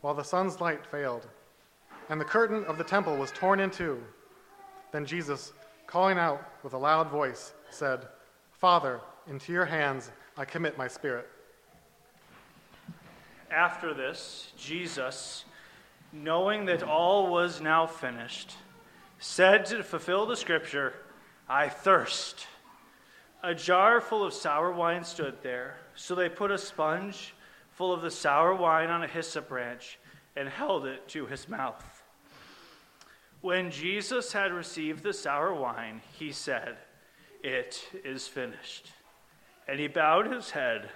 while 0.00 0.14
the 0.14 0.22
sun's 0.22 0.60
light 0.60 0.86
failed. 0.86 1.26
And 2.08 2.20
the 2.20 2.24
curtain 2.24 2.64
of 2.64 2.78
the 2.78 2.84
temple 2.84 3.16
was 3.16 3.32
torn 3.32 3.60
in 3.60 3.70
two. 3.70 4.02
Then 4.92 5.04
Jesus, 5.04 5.52
calling 5.86 6.18
out 6.18 6.42
with 6.62 6.74
a 6.74 6.78
loud 6.78 7.10
voice, 7.10 7.52
said, 7.70 8.06
Father, 8.52 9.00
into 9.26 9.52
your 9.52 9.64
hands 9.64 10.10
I 10.36 10.44
commit 10.44 10.78
my 10.78 10.88
spirit. 10.88 11.28
After 13.50 13.94
this, 13.94 14.52
Jesus, 14.56 15.44
knowing 16.12 16.64
that 16.66 16.82
all 16.82 17.28
was 17.28 17.60
now 17.60 17.86
finished, 17.86 18.54
said 19.18 19.66
to 19.66 19.82
fulfill 19.82 20.26
the 20.26 20.36
scripture, 20.36 20.94
I 21.48 21.68
thirst. 21.68 22.46
A 23.46 23.54
jar 23.54 24.00
full 24.00 24.24
of 24.24 24.32
sour 24.32 24.72
wine 24.72 25.04
stood 25.04 25.42
there, 25.42 25.76
so 25.94 26.14
they 26.14 26.30
put 26.30 26.50
a 26.50 26.56
sponge 26.56 27.34
full 27.72 27.92
of 27.92 28.00
the 28.00 28.10
sour 28.10 28.54
wine 28.54 28.88
on 28.88 29.04
a 29.04 29.06
hyssop 29.06 29.50
branch 29.50 29.98
and 30.34 30.48
held 30.48 30.86
it 30.86 31.06
to 31.08 31.26
his 31.26 31.46
mouth. 31.46 32.02
When 33.42 33.70
Jesus 33.70 34.32
had 34.32 34.50
received 34.50 35.02
the 35.02 35.12
sour 35.12 35.52
wine, 35.52 36.00
he 36.18 36.32
said, 36.32 36.78
It 37.42 37.86
is 38.02 38.26
finished. 38.26 38.90
And 39.68 39.78
he 39.78 39.88
bowed 39.88 40.32
his 40.32 40.52
head 40.52 40.88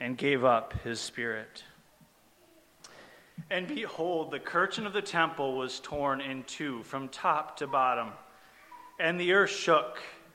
and 0.00 0.18
gave 0.18 0.44
up 0.44 0.74
his 0.82 0.98
spirit. 0.98 1.62
And 3.48 3.68
behold, 3.68 4.32
the 4.32 4.40
curtain 4.40 4.88
of 4.88 4.92
the 4.92 5.02
temple 5.02 5.56
was 5.56 5.78
torn 5.78 6.20
in 6.20 6.42
two 6.42 6.82
from 6.82 7.08
top 7.10 7.58
to 7.58 7.68
bottom, 7.68 8.08
and 8.98 9.20
the 9.20 9.34
earth 9.34 9.50
shook 9.50 10.00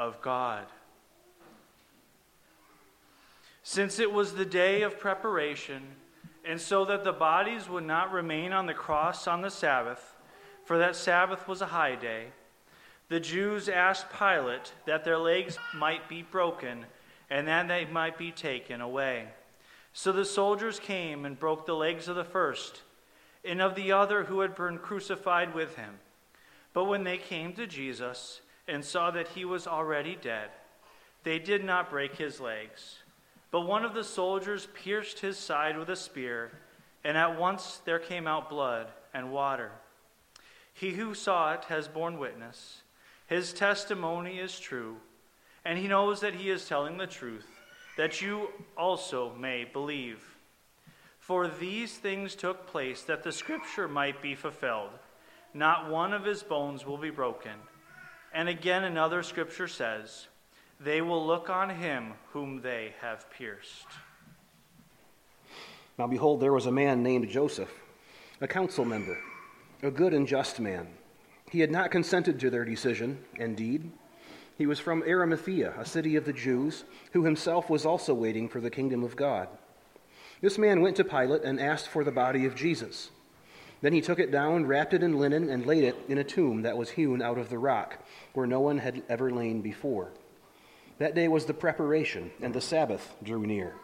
of 0.00 0.22
God. 0.22 0.64
Since 3.62 3.98
it 3.98 4.10
was 4.10 4.32
the 4.32 4.46
day 4.46 4.80
of 4.80 4.98
preparation, 4.98 5.82
and 6.42 6.58
so 6.58 6.86
that 6.86 7.04
the 7.04 7.12
bodies 7.12 7.68
would 7.68 7.84
not 7.84 8.10
remain 8.10 8.54
on 8.54 8.64
the 8.64 8.72
cross 8.72 9.28
on 9.28 9.42
the 9.42 9.50
Sabbath, 9.50 10.16
for 10.64 10.78
that 10.78 10.96
Sabbath 10.96 11.46
was 11.46 11.60
a 11.60 11.66
high 11.66 11.96
day, 11.96 12.28
the 13.10 13.20
Jews 13.20 13.68
asked 13.68 14.06
Pilate 14.10 14.72
that 14.86 15.04
their 15.04 15.18
legs 15.18 15.58
might 15.76 16.08
be 16.08 16.22
broken 16.22 16.86
and 17.28 17.46
that 17.46 17.68
they 17.68 17.84
might 17.84 18.16
be 18.16 18.30
taken 18.30 18.80
away. 18.80 19.26
So 19.92 20.12
the 20.12 20.24
soldiers 20.24 20.78
came 20.78 21.26
and 21.26 21.38
broke 21.38 21.66
the 21.66 21.74
legs 21.74 22.08
of 22.08 22.16
the 22.16 22.24
first 22.24 22.80
and 23.44 23.60
of 23.60 23.74
the 23.74 23.92
other 23.92 24.24
who 24.24 24.40
had 24.40 24.54
been 24.54 24.78
crucified 24.78 25.54
with 25.54 25.76
him. 25.76 25.98
But 26.72 26.84
when 26.84 27.04
they 27.04 27.18
came 27.18 27.52
to 27.54 27.66
Jesus, 27.66 28.40
and 28.70 28.84
saw 28.84 29.10
that 29.10 29.28
he 29.28 29.44
was 29.44 29.66
already 29.66 30.16
dead. 30.22 30.48
They 31.24 31.38
did 31.38 31.64
not 31.64 31.90
break 31.90 32.16
his 32.16 32.40
legs. 32.40 33.00
But 33.50 33.62
one 33.62 33.84
of 33.84 33.94
the 33.94 34.04
soldiers 34.04 34.68
pierced 34.74 35.18
his 35.18 35.36
side 35.36 35.76
with 35.76 35.90
a 35.90 35.96
spear, 35.96 36.52
and 37.02 37.16
at 37.18 37.38
once 37.38 37.80
there 37.84 37.98
came 37.98 38.26
out 38.26 38.48
blood 38.48 38.86
and 39.12 39.32
water. 39.32 39.72
He 40.72 40.90
who 40.90 41.14
saw 41.14 41.52
it 41.52 41.64
has 41.64 41.88
borne 41.88 42.18
witness. 42.18 42.82
His 43.26 43.52
testimony 43.52 44.38
is 44.38 44.58
true, 44.58 44.96
and 45.64 45.78
he 45.78 45.88
knows 45.88 46.20
that 46.20 46.34
he 46.34 46.48
is 46.48 46.66
telling 46.66 46.96
the 46.96 47.06
truth, 47.06 47.46
that 47.96 48.22
you 48.22 48.48
also 48.78 49.34
may 49.34 49.64
believe. 49.64 50.24
For 51.18 51.48
these 51.48 51.96
things 51.98 52.34
took 52.34 52.66
place 52.66 53.02
that 53.02 53.22
the 53.22 53.32
scripture 53.32 53.88
might 53.88 54.22
be 54.22 54.34
fulfilled. 54.34 54.90
Not 55.52 55.90
one 55.90 56.12
of 56.12 56.24
his 56.24 56.42
bones 56.42 56.86
will 56.86 56.96
be 56.96 57.10
broken. 57.10 57.52
And 58.32 58.48
again, 58.48 58.84
another 58.84 59.22
scripture 59.22 59.68
says, 59.68 60.28
They 60.78 61.00
will 61.00 61.26
look 61.26 61.50
on 61.50 61.70
him 61.70 62.14
whom 62.32 62.62
they 62.62 62.94
have 63.00 63.30
pierced. 63.30 63.86
Now, 65.98 66.06
behold, 66.06 66.40
there 66.40 66.52
was 66.52 66.66
a 66.66 66.72
man 66.72 67.02
named 67.02 67.28
Joseph, 67.28 67.70
a 68.40 68.48
council 68.48 68.84
member, 68.84 69.18
a 69.82 69.90
good 69.90 70.14
and 70.14 70.26
just 70.26 70.60
man. 70.60 70.86
He 71.50 71.60
had 71.60 71.70
not 71.70 71.90
consented 71.90 72.38
to 72.40 72.50
their 72.50 72.64
decision, 72.64 73.18
indeed. 73.36 73.90
He 74.56 74.66
was 74.66 74.78
from 74.78 75.02
Arimathea, 75.02 75.74
a 75.78 75.84
city 75.84 76.16
of 76.16 76.24
the 76.24 76.32
Jews, 76.32 76.84
who 77.12 77.24
himself 77.24 77.68
was 77.68 77.84
also 77.84 78.14
waiting 78.14 78.48
for 78.48 78.60
the 78.60 78.70
kingdom 78.70 79.02
of 79.02 79.16
God. 79.16 79.48
This 80.40 80.58
man 80.58 80.80
went 80.80 80.96
to 80.96 81.04
Pilate 81.04 81.42
and 81.42 81.60
asked 81.60 81.88
for 81.88 82.04
the 82.04 82.12
body 82.12 82.46
of 82.46 82.54
Jesus. 82.54 83.10
Then 83.82 83.92
he 83.92 84.00
took 84.00 84.18
it 84.18 84.30
down, 84.30 84.66
wrapped 84.66 84.92
it 84.92 85.02
in 85.02 85.18
linen, 85.18 85.48
and 85.48 85.64
laid 85.64 85.84
it 85.84 85.96
in 86.08 86.18
a 86.18 86.24
tomb 86.24 86.62
that 86.62 86.76
was 86.76 86.90
hewn 86.90 87.22
out 87.22 87.38
of 87.38 87.48
the 87.48 87.58
rock, 87.58 87.98
where 88.34 88.46
no 88.46 88.60
one 88.60 88.78
had 88.78 89.02
ever 89.08 89.30
lain 89.30 89.62
before. 89.62 90.12
That 90.98 91.14
day 91.14 91.28
was 91.28 91.46
the 91.46 91.54
preparation, 91.54 92.30
and 92.42 92.52
the 92.52 92.60
Sabbath 92.60 93.14
drew 93.22 93.46
near. 93.46 93.74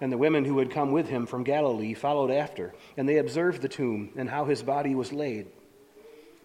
And 0.00 0.12
the 0.12 0.18
women 0.18 0.44
who 0.44 0.58
had 0.58 0.70
come 0.70 0.90
with 0.90 1.08
him 1.08 1.26
from 1.26 1.44
Galilee 1.44 1.94
followed 1.94 2.30
after, 2.30 2.74
and 2.96 3.08
they 3.08 3.18
observed 3.18 3.62
the 3.62 3.68
tomb 3.68 4.10
and 4.16 4.28
how 4.28 4.44
his 4.44 4.62
body 4.62 4.94
was 4.96 5.12
laid. 5.12 5.46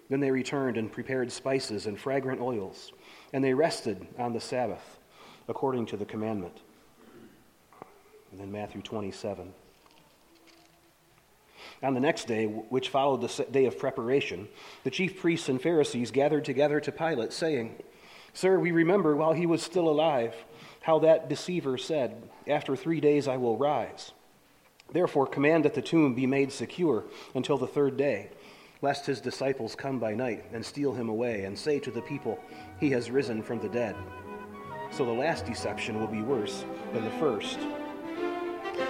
Then 0.09 0.19
they 0.19 0.31
returned 0.31 0.77
and 0.77 0.91
prepared 0.91 1.31
spices 1.31 1.87
and 1.87 1.99
fragrant 1.99 2.39
oils, 2.39 2.91
and 3.31 3.43
they 3.43 3.53
rested 3.53 4.05
on 4.19 4.33
the 4.33 4.39
Sabbath, 4.39 4.99
according 5.47 5.87
to 5.87 5.97
the 5.97 6.05
commandment. 6.05 6.59
And 8.31 8.39
then 8.39 8.51
Matthew 8.51 8.81
27. 8.81 9.53
On 11.83 11.93
the 11.93 11.99
next 11.99 12.27
day, 12.27 12.45
which 12.45 12.87
followed 12.87 13.21
the 13.21 13.43
day 13.51 13.65
of 13.65 13.77
preparation, 13.77 14.47
the 14.85 14.89
chief 14.89 15.19
priests 15.19 15.49
and 15.49 15.61
Pharisees 15.61 16.11
gathered 16.11 16.45
together 16.45 16.79
to 16.79 16.91
Pilate, 16.93 17.33
saying, 17.33 17.75
Sir, 18.33 18.57
we 18.57 18.71
remember 18.71 19.15
while 19.17 19.33
he 19.33 19.45
was 19.45 19.61
still 19.61 19.89
alive 19.89 20.33
how 20.81 20.99
that 20.99 21.27
deceiver 21.27 21.77
said, 21.77 22.29
After 22.47 22.77
three 22.77 23.01
days 23.01 23.27
I 23.27 23.35
will 23.35 23.57
rise. 23.57 24.13
Therefore, 24.93 25.27
command 25.27 25.65
that 25.65 25.73
the 25.73 25.81
tomb 25.81 26.13
be 26.13 26.25
made 26.25 26.53
secure 26.53 27.03
until 27.35 27.57
the 27.57 27.67
third 27.67 27.97
day, 27.97 28.29
lest 28.81 29.05
his 29.05 29.19
disciples 29.19 29.75
come 29.75 29.99
by 29.99 30.13
night 30.13 30.45
and 30.53 30.65
steal 30.65 30.93
him 30.93 31.09
away 31.09 31.43
and 31.43 31.57
say 31.57 31.79
to 31.79 31.91
the 31.91 32.01
people, 32.01 32.39
He 32.79 32.91
has 32.91 33.11
risen 33.11 33.43
from 33.43 33.59
the 33.59 33.69
dead. 33.69 33.95
So 34.91 35.03
the 35.05 35.11
last 35.11 35.45
deception 35.45 35.99
will 35.99 36.07
be 36.07 36.21
worse 36.21 36.63
than 36.93 37.03
the 37.03 37.11
first. 37.11 37.59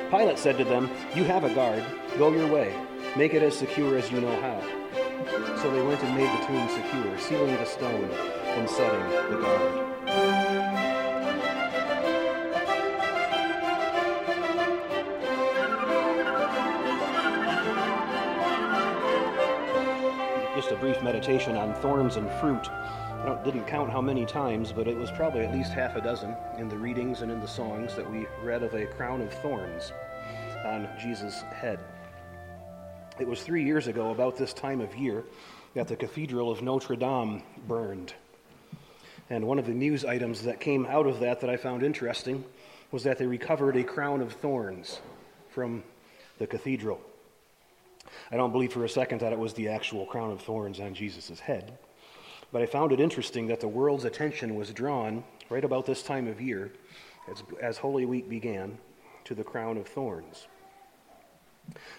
Pilate 0.10 0.38
said 0.38 0.58
to 0.58 0.64
them, 0.64 0.90
You 1.16 1.24
have 1.26 1.44
a 1.44 1.54
guard. 1.54 1.84
Go 2.18 2.32
your 2.32 2.48
way. 2.48 2.76
Make 3.16 3.34
it 3.34 3.44
as 3.44 3.58
secure 3.58 3.98
as 3.98 4.12
you 4.12 4.22
know 4.22 4.40
how. 4.42 4.62
So 5.62 5.72
they 5.72 5.82
went 5.82 6.04
and 6.04 6.16
made 6.16 6.30
the 6.40 6.46
tomb 6.46 6.70
secure, 6.70 7.18
sealing 7.20 7.56
the 7.56 7.66
stone 7.66 8.10
and 8.12 8.70
setting 8.70 9.10
the 9.32 9.38
guard. 9.42 9.84
Just 20.56 20.72
a 20.72 20.76
brief 20.76 21.02
meditation 21.02 21.56
on 21.56 21.74
thorns 21.76 22.16
and 22.16 22.30
fruit. 22.40 22.70
I 23.24 23.42
didn't 23.42 23.66
count 23.68 23.90
how 23.90 24.02
many 24.02 24.26
times, 24.26 24.74
but 24.74 24.86
it 24.86 24.98
was 24.98 25.10
probably 25.12 25.46
at 25.46 25.54
least 25.54 25.72
half 25.72 25.96
a 25.96 26.02
dozen 26.02 26.36
in 26.58 26.68
the 26.68 26.78
readings 26.78 27.22
and 27.22 27.32
in 27.32 27.40
the 27.40 27.48
songs 27.48 27.96
that 27.96 28.10
we 28.12 28.28
read 28.44 28.64
of 28.64 28.74
a 28.74 28.86
crown 28.86 29.22
of 29.22 29.32
thorns 29.36 29.94
on 30.66 30.90
Jesus' 31.00 31.40
head. 31.42 31.80
It 33.20 33.28
was 33.28 33.42
three 33.42 33.64
years 33.64 33.88
ago, 33.88 34.12
about 34.12 34.36
this 34.36 34.52
time 34.52 34.82
of 34.82 34.94
year, 34.98 35.24
that 35.74 35.88
the 35.88 35.96
Cathedral 35.96 36.52
of 36.52 36.62
Notre 36.62 36.98
Dame 36.98 37.44
burned. 37.66 38.14
And 39.30 39.48
one 39.48 39.58
of 39.58 39.68
the 39.68 39.74
news 39.74 40.04
items 40.04 40.42
that 40.42 40.60
came 40.60 40.86
out 40.86 41.08
of 41.08 41.22
that 41.22 41.40
that 41.40 41.50
I 41.50 41.56
found 41.56 41.82
interesting 41.82 42.44
was 42.92 43.04
that 43.04 43.18
they 43.18 43.26
recovered 43.26 43.78
a 43.78 43.86
crown 43.86 44.20
of 44.20 44.34
thorns 44.34 45.00
from 45.50 45.82
the 46.40 46.48
cathedral. 46.48 47.00
I 48.32 48.36
don't 48.36 48.52
believe 48.52 48.74
for 48.74 48.84
a 48.84 48.90
second 48.90 49.22
that 49.22 49.32
it 49.32 49.40
was 49.40 49.54
the 49.54 49.70
actual 49.70 50.06
crown 50.06 50.32
of 50.32 50.42
thorns 50.42 50.82
on 50.82 50.94
Jesus' 50.94 51.40
head, 51.40 51.78
but 52.54 52.62
I 52.62 52.68
found 52.68 52.92
it 52.92 53.00
interesting 53.00 53.48
that 53.48 53.60
the 53.60 53.68
world's 53.68 54.06
attention 54.06 54.56
was 54.56 54.72
drawn 54.72 55.24
right 55.50 55.66
about 55.66 55.88
this 55.88 56.04
time 56.04 56.28
of 56.28 56.40
year, 56.40 56.72
as, 57.30 57.44
as 57.60 57.78
Holy 57.78 58.06
Week 58.06 58.30
began, 58.30 58.78
to 59.26 59.34
the 59.34 59.44
crown 59.44 59.76
of 59.76 59.88
thorns. 59.88 60.48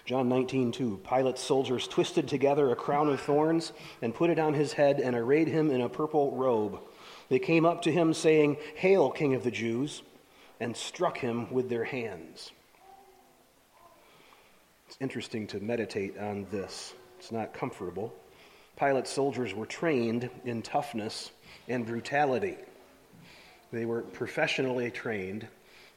John 0.05 0.29
19, 0.29 0.71
2. 0.71 1.01
Pilate's 1.03 1.41
soldiers 1.41 1.89
twisted 1.89 2.29
together 2.29 2.71
a 2.71 2.75
crown 2.75 3.09
of 3.09 3.19
thorns 3.19 3.73
and 4.01 4.15
put 4.15 4.29
it 4.29 4.39
on 4.39 4.53
his 4.53 4.71
head 4.71 5.01
and 5.01 5.13
arrayed 5.13 5.49
him 5.49 5.71
in 5.71 5.81
a 5.81 5.89
purple 5.89 6.31
robe. 6.31 6.79
They 7.27 7.39
came 7.39 7.65
up 7.65 7.81
to 7.81 7.91
him, 7.91 8.13
saying, 8.13 8.57
Hail, 8.75 9.09
King 9.09 9.33
of 9.33 9.43
the 9.43 9.51
Jews, 9.51 10.03
and 10.61 10.77
struck 10.77 11.17
him 11.17 11.51
with 11.51 11.67
their 11.67 11.83
hands. 11.83 12.51
It's 14.87 14.97
interesting 15.01 15.47
to 15.47 15.59
meditate 15.59 16.17
on 16.17 16.47
this. 16.49 16.93
It's 17.19 17.31
not 17.31 17.53
comfortable. 17.53 18.13
Pilate's 18.75 19.09
soldiers 19.09 19.53
were 19.53 19.65
trained 19.65 20.29
in 20.43 20.61
toughness 20.61 21.31
and 21.67 21.85
brutality. 21.85 22.57
They 23.71 23.85
were 23.85 24.01
professionally 24.01 24.91
trained 24.91 25.47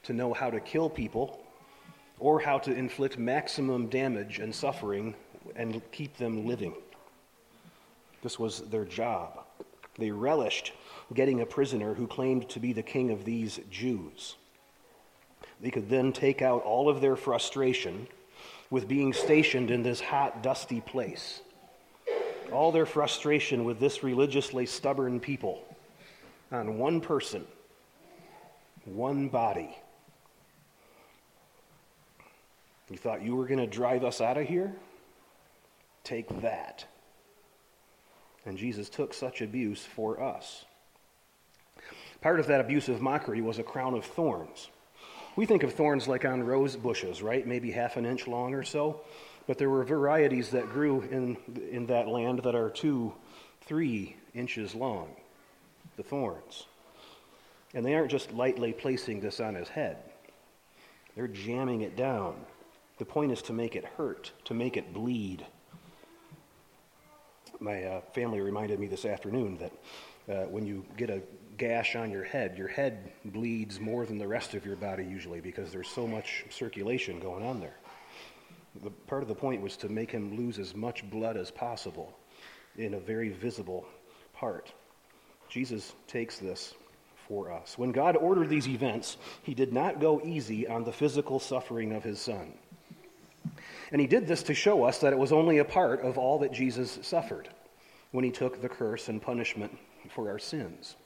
to 0.05 0.13
know 0.13 0.33
how 0.33 0.51
to 0.51 0.61
kill 0.61 0.89
people 0.89 1.45
or 2.21 2.41
how 2.41 2.59
to 2.59 2.73
inflict 2.73 3.19
maximum 3.19 3.89
damage 3.89 4.39
and 4.39 4.55
suffering 4.55 5.15
and 5.57 5.83
keep 5.93 6.17
them 6.17 6.47
living. 6.47 6.75
This 8.23 8.39
was 8.39 8.61
their 8.63 8.85
job. 8.85 9.45
They 9.99 10.11
relished 10.11 10.73
getting 11.15 11.41
a 11.41 11.47
prisoner 11.47 11.95
who 11.95 12.07
claimed 12.07 12.49
to 12.51 12.61
be 12.61 12.73
the 12.73 12.83
king 12.83 13.11
of 13.11 13.25
these 13.25 13.59
Jews. 13.71 14.37
They 15.61 15.71
could 15.71 15.89
then 15.89 16.13
take 16.13 16.43
out 16.43 16.63
all 16.63 16.89
of 16.89 17.01
their 17.01 17.17
frustration 17.17 18.07
with 18.71 18.87
being 18.87 19.13
stationed 19.13 19.71
in 19.71 19.83
this 19.83 20.01
hot, 20.01 20.43
dusty 20.43 20.81
place. 20.81 21.41
All 22.53 22.73
their 22.73 22.87
frustration 22.87 23.65
with 23.65 23.79
this 23.79 24.03
religiously 24.03 24.67
stubborn 24.67 25.21
people 25.21 25.65
on 26.51 26.79
one 26.79 27.01
person, 27.01 27.47
one 28.85 29.29
body. 29.29 29.77
You 32.91 32.97
thought 32.97 33.23
you 33.23 33.37
were 33.37 33.47
going 33.47 33.61
to 33.61 33.67
drive 33.67 34.03
us 34.03 34.21
out 34.21 34.39
of 34.39 34.47
here? 34.47 34.75
Take 36.05 36.41
that. 36.41 36.87
And 38.47 38.57
Jesus 38.57 38.89
took 38.89 39.13
such 39.13 39.43
abuse 39.43 39.85
for 39.85 40.23
us. 40.23 40.65
Part 42.23 42.41
of 42.41 42.47
that 42.47 42.61
abusive 42.63 43.03
mockery 43.03 43.43
was 43.43 43.59
a 43.59 43.63
crown 43.63 43.95
of 43.95 44.05
thorns. 44.05 44.69
We 45.37 45.45
think 45.45 45.63
of 45.63 45.75
thorns 45.75 46.09
like 46.09 46.25
on 46.25 46.43
rose 46.43 46.75
bushes, 46.75 47.23
right? 47.23 47.47
Maybe 47.47 47.71
half 47.71 47.97
an 47.97 48.07
inch 48.07 48.27
long 48.27 48.55
or 48.55 48.65
so. 48.65 49.03
But 49.49 49.59
there 49.59 49.71
were 49.71 49.83
varieties 49.83 50.51
that 50.51 50.71
grew 50.71 51.01
in, 51.01 51.37
in 51.69 51.87
that 51.87 52.07
land 52.07 52.45
that 52.45 52.55
are 52.55 52.71
two, 52.71 53.13
three 53.63 54.15
inches 54.35 54.77
long, 54.77 55.09
the 55.97 56.05
thorns. 56.05 56.67
And 57.75 57.85
they 57.85 57.97
aren't 57.97 58.13
just 58.13 58.33
lightly 58.33 58.73
placing 58.73 59.21
this 59.21 59.41
on 59.41 59.57
his 59.57 59.69
head, 59.69 59.97
they're 61.17 61.27
jamming 61.27 61.81
it 61.81 61.97
down 61.97 62.37
the 62.99 63.05
point 63.05 63.31
is 63.31 63.43
to 63.43 63.53
make 63.53 63.77
it 63.77 63.85
hurt, 63.97 64.33
to 64.45 64.55
make 64.55 64.77
it 64.77 64.93
bleed. 64.93 65.47
My 67.61 67.85
uh, 67.85 68.01
family 68.13 68.41
reminded 68.41 68.79
me 68.79 68.89
this 68.89 69.05
afternoon 69.05 69.59
that 69.59 69.73
uh, 70.29 70.47
when 70.47 70.67
you 70.67 70.85
get 70.97 71.09
a 71.09 71.23
gash 71.57 71.97
on 71.97 72.11
your 72.11 72.25
head, 72.25 72.59
your 72.59 72.69
head 72.69 73.13
bleeds 73.25 73.81
more 73.81 74.05
than 74.05 74.19
the 74.19 74.27
rest 74.27 74.55
of 74.55 74.67
your 74.67 74.77
body 74.77 75.05
usually 75.05 75.41
because 75.41 75.73
there's 75.73 75.89
so 75.89 76.07
much 76.07 76.45
circulation 76.51 77.21
going 77.21 77.45
on 77.45 77.61
there. 77.61 77.77
The, 78.83 78.91
part 78.91 79.23
of 79.23 79.29
the 79.29 79.35
point 79.35 79.63
was 79.63 79.77
to 79.79 79.89
make 79.89 80.11
him 80.11 80.37
lose 80.37 80.59
as 80.59 80.75
much 80.75 81.09
blood 81.11 81.37
as 81.37 81.51
possible 81.51 82.17
in 82.77 82.95
a 82.95 83.01
very 83.01 83.31
visible 83.31 83.87
part. 84.33 84.73
Jesus 85.49 85.95
takes 86.07 86.39
this 86.39 86.75
for 87.27 87.53
us. 87.53 87.77
When 87.77 87.93
God 87.93 88.17
ordered 88.17 88.49
these 88.49 88.69
events, 88.69 89.17
he 89.43 89.55
did 89.55 89.73
not 89.73 90.01
go 90.01 90.21
easy 90.25 90.67
on 90.67 90.85
the 90.85 90.93
physical 90.93 91.39
suffering 91.39 91.93
of 91.93 92.05
his 92.05 92.21
son. 92.21 92.55
And 93.91 94.01
he 94.01 94.07
did 94.07 94.27
this 94.27 94.43
to 94.45 94.55
show 94.55 94.85
us 94.85 94.99
that 94.99 95.13
it 95.13 95.19
was 95.19 95.33
only 95.33 95.59
a 95.59 95.65
part 95.65 96.03
of 96.03 96.19
all 96.19 96.39
that 96.41 96.53
Jesus 96.53 96.99
suffered 97.03 97.49
when 98.13 98.25
he 98.25 98.31
took 98.31 98.61
the 98.61 98.69
curse 98.69 99.09
and 99.09 99.21
punishment 99.21 99.77
for 100.11 100.31
our 100.31 100.39
sins. 100.39 100.97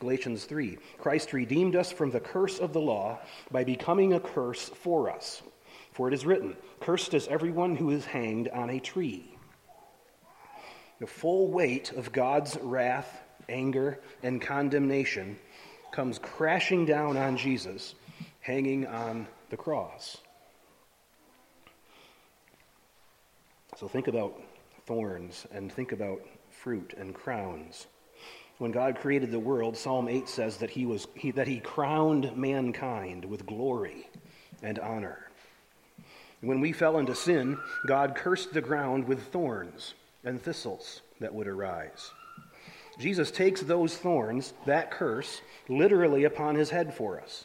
Galatians 0.00 0.44
3 0.44 0.78
Christ 0.98 1.32
redeemed 1.32 1.74
us 1.74 1.90
from 1.90 2.10
the 2.10 2.20
curse 2.20 2.58
of 2.58 2.72
the 2.72 2.80
law 2.80 3.18
by 3.50 3.64
becoming 3.64 4.12
a 4.12 4.20
curse 4.20 4.68
for 4.68 5.10
us. 5.10 5.42
For 5.98 6.06
it 6.06 6.14
is 6.14 6.24
written, 6.24 6.56
Cursed 6.78 7.12
is 7.12 7.26
everyone 7.26 7.74
who 7.74 7.90
is 7.90 8.04
hanged 8.04 8.46
on 8.50 8.70
a 8.70 8.78
tree. 8.78 9.34
The 11.00 11.08
full 11.08 11.48
weight 11.48 11.90
of 11.90 12.12
God's 12.12 12.56
wrath, 12.62 13.20
anger, 13.48 13.98
and 14.22 14.40
condemnation 14.40 15.36
comes 15.90 16.20
crashing 16.20 16.86
down 16.86 17.16
on 17.16 17.36
Jesus, 17.36 17.96
hanging 18.38 18.86
on 18.86 19.26
the 19.50 19.56
cross. 19.56 20.18
So 23.76 23.88
think 23.88 24.06
about 24.06 24.40
thorns 24.86 25.48
and 25.50 25.72
think 25.72 25.90
about 25.90 26.20
fruit 26.48 26.94
and 26.96 27.12
crowns. 27.12 27.88
When 28.58 28.70
God 28.70 29.00
created 29.00 29.32
the 29.32 29.40
world, 29.40 29.76
Psalm 29.76 30.06
8 30.06 30.28
says 30.28 30.58
that 30.58 30.70
he, 30.70 30.86
was, 30.86 31.08
he, 31.16 31.32
that 31.32 31.48
he 31.48 31.58
crowned 31.58 32.36
mankind 32.36 33.24
with 33.24 33.44
glory 33.46 34.08
and 34.62 34.78
honor. 34.78 35.27
When 36.40 36.60
we 36.60 36.72
fell 36.72 36.98
into 36.98 37.14
sin, 37.14 37.58
God 37.86 38.14
cursed 38.14 38.52
the 38.52 38.60
ground 38.60 39.08
with 39.08 39.28
thorns 39.28 39.94
and 40.24 40.40
thistles 40.40 41.02
that 41.20 41.34
would 41.34 41.48
arise. 41.48 42.10
Jesus 42.98 43.30
takes 43.30 43.60
those 43.62 43.96
thorns, 43.96 44.52
that 44.66 44.90
curse, 44.90 45.40
literally 45.68 46.24
upon 46.24 46.54
his 46.54 46.70
head 46.70 46.94
for 46.94 47.20
us. 47.20 47.44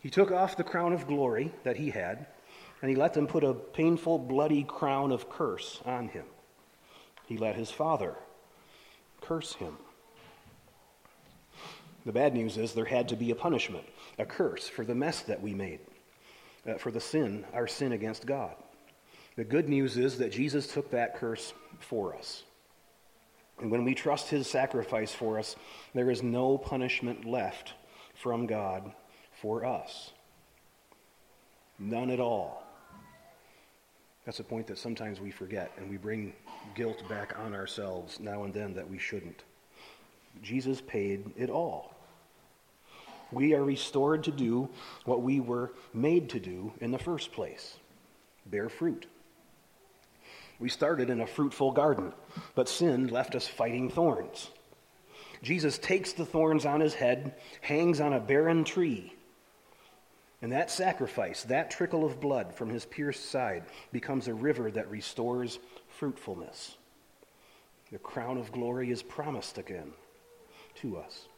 He 0.00 0.10
took 0.10 0.30
off 0.30 0.56
the 0.56 0.64
crown 0.64 0.92
of 0.92 1.06
glory 1.06 1.52
that 1.64 1.76
he 1.76 1.90
had 1.90 2.26
and 2.82 2.90
he 2.90 2.96
let 2.96 3.14
them 3.14 3.26
put 3.26 3.42
a 3.42 3.54
painful, 3.54 4.18
bloody 4.18 4.62
crown 4.62 5.10
of 5.10 5.30
curse 5.30 5.80
on 5.86 6.08
him. 6.08 6.26
He 7.26 7.38
let 7.38 7.56
his 7.56 7.70
father 7.70 8.14
curse 9.20 9.54
him. 9.54 9.78
The 12.04 12.12
bad 12.12 12.34
news 12.34 12.58
is 12.58 12.74
there 12.74 12.84
had 12.84 13.08
to 13.08 13.16
be 13.16 13.30
a 13.30 13.34
punishment, 13.34 13.86
a 14.18 14.26
curse 14.26 14.68
for 14.68 14.84
the 14.84 14.94
mess 14.94 15.22
that 15.22 15.40
we 15.40 15.54
made, 15.54 15.80
uh, 16.68 16.74
for 16.74 16.90
the 16.90 17.00
sin, 17.00 17.44
our 17.52 17.66
sin 17.66 17.92
against 17.92 18.26
God. 18.26 18.54
The 19.36 19.44
good 19.44 19.68
news 19.68 19.96
is 19.96 20.18
that 20.18 20.32
Jesus 20.32 20.66
took 20.66 20.90
that 20.90 21.16
curse 21.16 21.52
for 21.80 22.14
us. 22.16 22.44
And 23.60 23.70
when 23.70 23.84
we 23.84 23.94
trust 23.94 24.28
his 24.28 24.46
sacrifice 24.46 25.12
for 25.12 25.38
us, 25.38 25.56
there 25.94 26.10
is 26.10 26.22
no 26.22 26.58
punishment 26.58 27.24
left 27.24 27.74
from 28.14 28.46
God 28.46 28.92
for 29.40 29.64
us. 29.64 30.12
None 31.78 32.10
at 32.10 32.20
all. 32.20 32.64
That's 34.24 34.40
a 34.40 34.44
point 34.44 34.66
that 34.68 34.78
sometimes 34.78 35.20
we 35.20 35.30
forget, 35.30 35.70
and 35.76 35.90
we 35.90 35.98
bring 35.98 36.32
guilt 36.74 37.06
back 37.08 37.38
on 37.38 37.54
ourselves 37.54 38.18
now 38.20 38.44
and 38.44 38.54
then 38.54 38.74
that 38.74 38.88
we 38.88 38.98
shouldn't. 38.98 39.44
Jesus 40.42 40.80
paid 40.80 41.30
it 41.36 41.50
all. 41.50 41.93
We 43.34 43.54
are 43.54 43.64
restored 43.64 44.24
to 44.24 44.30
do 44.30 44.68
what 45.04 45.22
we 45.22 45.40
were 45.40 45.72
made 45.92 46.30
to 46.30 46.40
do 46.40 46.72
in 46.80 46.90
the 46.90 46.98
first 46.98 47.32
place 47.32 47.76
bear 48.46 48.68
fruit. 48.68 49.06
We 50.60 50.68
started 50.68 51.10
in 51.10 51.20
a 51.20 51.26
fruitful 51.26 51.72
garden, 51.72 52.12
but 52.54 52.68
sin 52.68 53.08
left 53.08 53.34
us 53.34 53.48
fighting 53.48 53.90
thorns. 53.90 54.50
Jesus 55.42 55.78
takes 55.78 56.12
the 56.12 56.24
thorns 56.24 56.64
on 56.64 56.80
his 56.80 56.94
head, 56.94 57.34
hangs 57.60 58.00
on 58.00 58.12
a 58.12 58.20
barren 58.20 58.64
tree, 58.64 59.12
and 60.40 60.52
that 60.52 60.70
sacrifice, 60.70 61.42
that 61.44 61.70
trickle 61.70 62.04
of 62.04 62.20
blood 62.20 62.54
from 62.54 62.68
his 62.68 62.84
pierced 62.84 63.30
side, 63.30 63.64
becomes 63.92 64.28
a 64.28 64.34
river 64.34 64.70
that 64.70 64.90
restores 64.90 65.58
fruitfulness. 65.88 66.76
The 67.90 67.98
crown 67.98 68.38
of 68.38 68.52
glory 68.52 68.90
is 68.90 69.02
promised 69.02 69.58
again 69.58 69.92
to 70.76 70.98
us. 70.98 71.28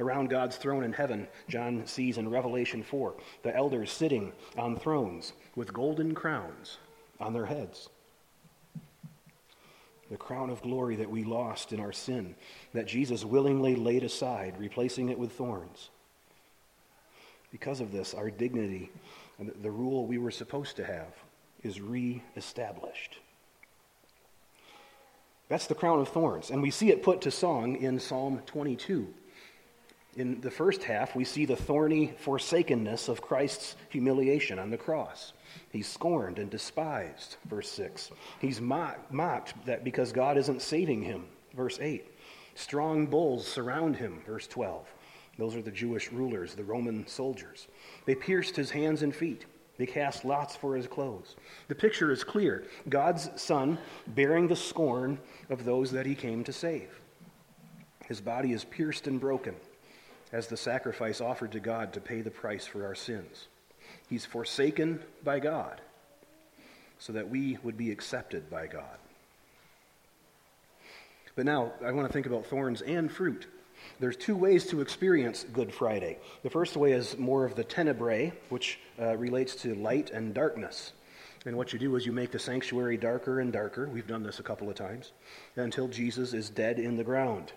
Around 0.00 0.28
God's 0.28 0.56
throne 0.56 0.82
in 0.82 0.92
heaven, 0.92 1.28
John 1.48 1.86
sees 1.86 2.18
in 2.18 2.28
Revelation 2.28 2.82
4 2.82 3.14
the 3.42 3.54
elders 3.54 3.92
sitting 3.92 4.32
on 4.58 4.76
thrones 4.76 5.32
with 5.54 5.72
golden 5.72 6.14
crowns 6.14 6.78
on 7.20 7.32
their 7.32 7.46
heads. 7.46 7.88
The 10.10 10.16
crown 10.16 10.50
of 10.50 10.62
glory 10.62 10.96
that 10.96 11.10
we 11.10 11.22
lost 11.24 11.72
in 11.72 11.80
our 11.80 11.92
sin, 11.92 12.34
that 12.72 12.86
Jesus 12.86 13.24
willingly 13.24 13.76
laid 13.76 14.02
aside, 14.02 14.54
replacing 14.58 15.08
it 15.08 15.18
with 15.18 15.32
thorns. 15.32 15.90
Because 17.52 17.80
of 17.80 17.92
this, 17.92 18.14
our 18.14 18.30
dignity 18.30 18.90
and 19.38 19.52
the 19.62 19.70
rule 19.70 20.06
we 20.06 20.18
were 20.18 20.30
supposed 20.32 20.76
to 20.76 20.84
have 20.84 21.14
is 21.62 21.80
reestablished. 21.80 23.18
That's 25.48 25.66
the 25.66 25.74
crown 25.74 26.00
of 26.00 26.08
thorns, 26.08 26.50
and 26.50 26.60
we 26.60 26.70
see 26.70 26.90
it 26.90 27.02
put 27.02 27.20
to 27.22 27.30
song 27.30 27.76
in 27.76 28.00
Psalm 28.00 28.42
22. 28.46 29.06
In 30.16 30.40
the 30.40 30.50
first 30.50 30.84
half, 30.84 31.16
we 31.16 31.24
see 31.24 31.44
the 31.44 31.56
thorny 31.56 32.12
forsakenness 32.18 33.08
of 33.08 33.20
Christ's 33.20 33.74
humiliation 33.88 34.60
on 34.60 34.70
the 34.70 34.76
cross. 34.76 35.32
He's 35.70 35.88
scorned 35.88 36.38
and 36.38 36.48
despised, 36.48 37.36
verse 37.46 37.68
6. 37.70 38.12
He's 38.40 38.60
mocked, 38.60 39.66
that 39.66 39.82
because 39.82 40.12
God 40.12 40.36
isn't 40.36 40.62
saving 40.62 41.02
him, 41.02 41.24
verse 41.54 41.78
8. 41.80 42.06
Strong 42.54 43.06
bulls 43.06 43.46
surround 43.46 43.96
him, 43.96 44.22
verse 44.24 44.46
12. 44.46 44.86
Those 45.36 45.56
are 45.56 45.62
the 45.62 45.72
Jewish 45.72 46.12
rulers, 46.12 46.54
the 46.54 46.62
Roman 46.62 47.06
soldiers. 47.08 47.66
They 48.06 48.14
pierced 48.14 48.54
his 48.54 48.70
hands 48.70 49.02
and 49.02 49.14
feet. 49.14 49.46
They 49.78 49.86
cast 49.86 50.24
lots 50.24 50.54
for 50.54 50.76
his 50.76 50.86
clothes. 50.86 51.34
The 51.66 51.74
picture 51.74 52.12
is 52.12 52.22
clear 52.22 52.66
God's 52.88 53.30
Son 53.34 53.78
bearing 54.06 54.46
the 54.46 54.54
scorn 54.54 55.18
of 55.50 55.64
those 55.64 55.90
that 55.90 56.06
he 56.06 56.14
came 56.14 56.44
to 56.44 56.52
save. 56.52 57.00
His 58.06 58.20
body 58.20 58.52
is 58.52 58.62
pierced 58.62 59.08
and 59.08 59.18
broken 59.18 59.56
as 60.34 60.48
the 60.48 60.56
sacrifice 60.56 61.20
offered 61.20 61.52
to 61.52 61.60
God 61.60 61.92
to 61.92 62.00
pay 62.00 62.20
the 62.20 62.30
price 62.30 62.66
for 62.66 62.84
our 62.84 62.96
sins. 62.96 63.46
He's 64.10 64.26
forsaken 64.26 65.00
by 65.22 65.38
God 65.38 65.80
so 66.98 67.12
that 67.12 67.30
we 67.30 67.56
would 67.62 67.76
be 67.76 67.92
accepted 67.92 68.50
by 68.50 68.66
God. 68.66 68.98
But 71.36 71.46
now 71.46 71.72
I 71.84 71.92
want 71.92 72.08
to 72.08 72.12
think 72.12 72.26
about 72.26 72.46
thorns 72.46 72.82
and 72.82 73.10
fruit. 73.10 73.46
There's 74.00 74.16
two 74.16 74.36
ways 74.36 74.66
to 74.66 74.80
experience 74.80 75.46
Good 75.52 75.72
Friday. 75.72 76.18
The 76.42 76.50
first 76.50 76.76
way 76.76 76.92
is 76.92 77.16
more 77.16 77.44
of 77.44 77.54
the 77.54 77.64
tenebrae, 77.64 78.32
which 78.48 78.80
uh, 79.00 79.16
relates 79.16 79.54
to 79.56 79.76
light 79.76 80.10
and 80.10 80.34
darkness. 80.34 80.92
And 81.46 81.56
what 81.56 81.72
you 81.72 81.78
do 81.78 81.94
is 81.94 82.06
you 82.06 82.12
make 82.12 82.32
the 82.32 82.40
sanctuary 82.40 82.96
darker 82.96 83.38
and 83.38 83.52
darker. 83.52 83.88
We've 83.88 84.06
done 84.06 84.24
this 84.24 84.40
a 84.40 84.44
couple 84.44 84.68
of 84.68 84.74
times 84.74 85.12
until 85.54 85.86
Jesus 85.86 86.32
is 86.32 86.50
dead 86.50 86.80
in 86.80 86.96
the 86.96 87.04
ground. 87.04 87.52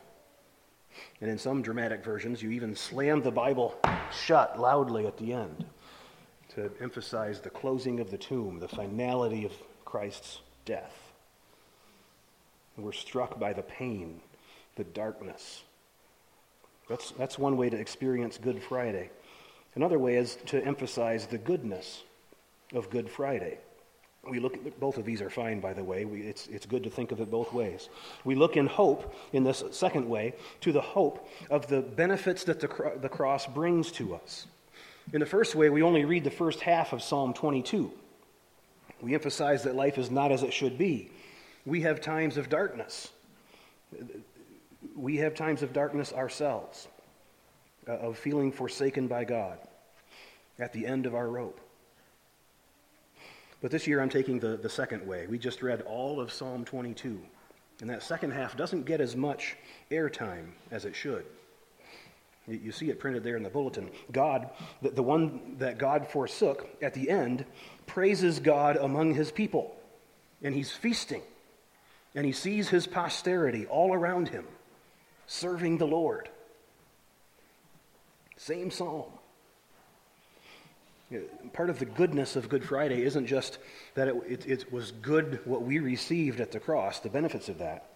And 1.21 1.29
in 1.29 1.37
some 1.37 1.61
dramatic 1.61 2.03
versions, 2.03 2.41
you 2.41 2.51
even 2.51 2.75
slam 2.75 3.21
the 3.21 3.31
Bible 3.31 3.75
shut 4.11 4.59
loudly 4.59 5.07
at 5.07 5.17
the 5.17 5.33
end 5.33 5.65
to 6.55 6.71
emphasize 6.81 7.39
the 7.39 7.49
closing 7.49 7.99
of 7.99 8.09
the 8.09 8.17
tomb, 8.17 8.59
the 8.59 8.67
finality 8.67 9.45
of 9.45 9.51
Christ's 9.85 10.39
death. 10.65 11.11
And 12.75 12.85
we're 12.85 12.91
struck 12.91 13.39
by 13.39 13.53
the 13.53 13.63
pain, 13.63 14.21
the 14.75 14.83
darkness. 14.83 15.63
That's, 16.89 17.11
that's 17.11 17.37
one 17.37 17.57
way 17.57 17.69
to 17.69 17.77
experience 17.77 18.37
Good 18.37 18.61
Friday. 18.61 19.09
Another 19.75 19.99
way 19.99 20.15
is 20.15 20.37
to 20.47 20.63
emphasize 20.63 21.27
the 21.27 21.37
goodness 21.37 22.03
of 22.73 22.89
Good 22.89 23.09
Friday. 23.09 23.59
We 24.29 24.39
look 24.39 24.55
at, 24.55 24.79
both 24.79 24.97
of 24.97 25.05
these 25.05 25.21
are 25.21 25.29
fine, 25.29 25.59
by 25.59 25.73
the 25.73 25.83
way. 25.83 26.05
We, 26.05 26.21
it's, 26.21 26.47
it's 26.47 26.65
good 26.65 26.83
to 26.83 26.89
think 26.89 27.11
of 27.11 27.21
it 27.21 27.31
both 27.31 27.53
ways. 27.53 27.89
We 28.25 28.35
look 28.35 28.57
in 28.57 28.67
hope, 28.67 29.13
in 29.31 29.43
this 29.43 29.63
second 29.71 30.07
way, 30.09 30.33
to 30.61 30.71
the 30.71 30.81
hope 30.81 31.29
of 31.49 31.67
the 31.67 31.81
benefits 31.81 32.43
that 32.45 32.59
the, 32.59 32.99
the 33.01 33.09
cross 33.09 33.47
brings 33.47 33.91
to 33.93 34.15
us. 34.15 34.47
In 35.13 35.21
the 35.21 35.25
first 35.25 35.55
way, 35.55 35.69
we 35.69 35.81
only 35.81 36.03
read 36.03 36.23
the 36.23 36.31
first 36.31 36.59
half 36.59 36.91
of 36.91 37.01
Psalm 37.01 37.33
22. 37.33 37.91
We 39.01 39.13
emphasize 39.13 39.63
that 39.63 39.75
life 39.75 39.97
is 39.97 40.11
not 40.11 40.31
as 40.31 40.43
it 40.43 40.51
should 40.51 40.77
be. 40.77 41.11
We 41.65 41.81
have 41.81 42.01
times 42.01 42.37
of 42.37 42.49
darkness. 42.49 43.11
We 44.95 45.17
have 45.17 45.35
times 45.35 45.63
of 45.63 45.71
darkness 45.71 46.11
ourselves, 46.11 46.87
uh, 47.87 47.93
of 47.93 48.17
feeling 48.17 48.51
forsaken 48.51 49.07
by 49.07 49.23
God 49.23 49.59
at 50.59 50.73
the 50.73 50.85
end 50.85 51.05
of 51.05 51.15
our 51.15 51.29
rope. 51.29 51.59
But 53.61 53.71
this 53.71 53.87
year 53.87 54.01
I'm 54.01 54.09
taking 54.09 54.39
the, 54.39 54.57
the 54.57 54.69
second 54.69 55.05
way. 55.05 55.25
We 55.27 55.39
just 55.39 55.61
read 55.61 55.81
all 55.81 56.19
of 56.19 56.31
Psalm 56.31 56.63
22, 56.63 57.19
and 57.81 57.89
that 57.89 58.03
second 58.03 58.31
half 58.31 58.55
doesn't 58.55 58.85
get 58.85 59.01
as 59.01 59.15
much 59.15 59.57
airtime 59.89 60.51
as 60.71 60.85
it 60.85 60.95
should. 60.95 61.25
You, 62.47 62.71
see 62.71 62.89
it 62.89 62.99
printed 62.99 63.25
there 63.25 63.35
in 63.35 63.43
the 63.43 63.49
bulletin. 63.49 63.89
God, 64.11 64.49
the, 64.81 64.91
the 64.91 65.03
one 65.03 65.57
that 65.57 65.77
God 65.77 66.07
forsook 66.07 66.65
at 66.81 66.93
the 66.93 67.09
end, 67.09 67.43
praises 67.87 68.39
God 68.39 68.77
among 68.77 69.15
his 69.15 69.31
people, 69.31 69.75
and 70.41 70.55
he's 70.55 70.71
feasting, 70.71 71.21
and 72.15 72.25
he 72.25 72.31
sees 72.31 72.69
his 72.69 72.87
posterity 72.87 73.65
all 73.65 73.93
around 73.93 74.29
him, 74.29 74.45
serving 75.25 75.77
the 75.77 75.87
Lord. 75.87 76.29
Same 78.37 78.71
psalm. 78.71 79.11
Part 81.53 81.69
of 81.69 81.79
the 81.79 81.85
goodness 81.85 82.35
of 82.35 82.49
Good 82.49 82.65
Friday 82.65 83.01
isn't 83.03 83.27
just 83.27 83.59
that 83.95 84.09
it, 84.09 84.15
it, 84.27 84.45
it, 84.45 84.73
was 84.73 84.91
good 84.91 85.39
what 85.45 85.61
we 85.61 85.79
received 85.79 86.41
at 86.41 86.51
the 86.51 86.59
cross, 86.59 86.99
the 86.99 87.09
benefits 87.09 87.47
of 87.47 87.59
that, 87.59 87.91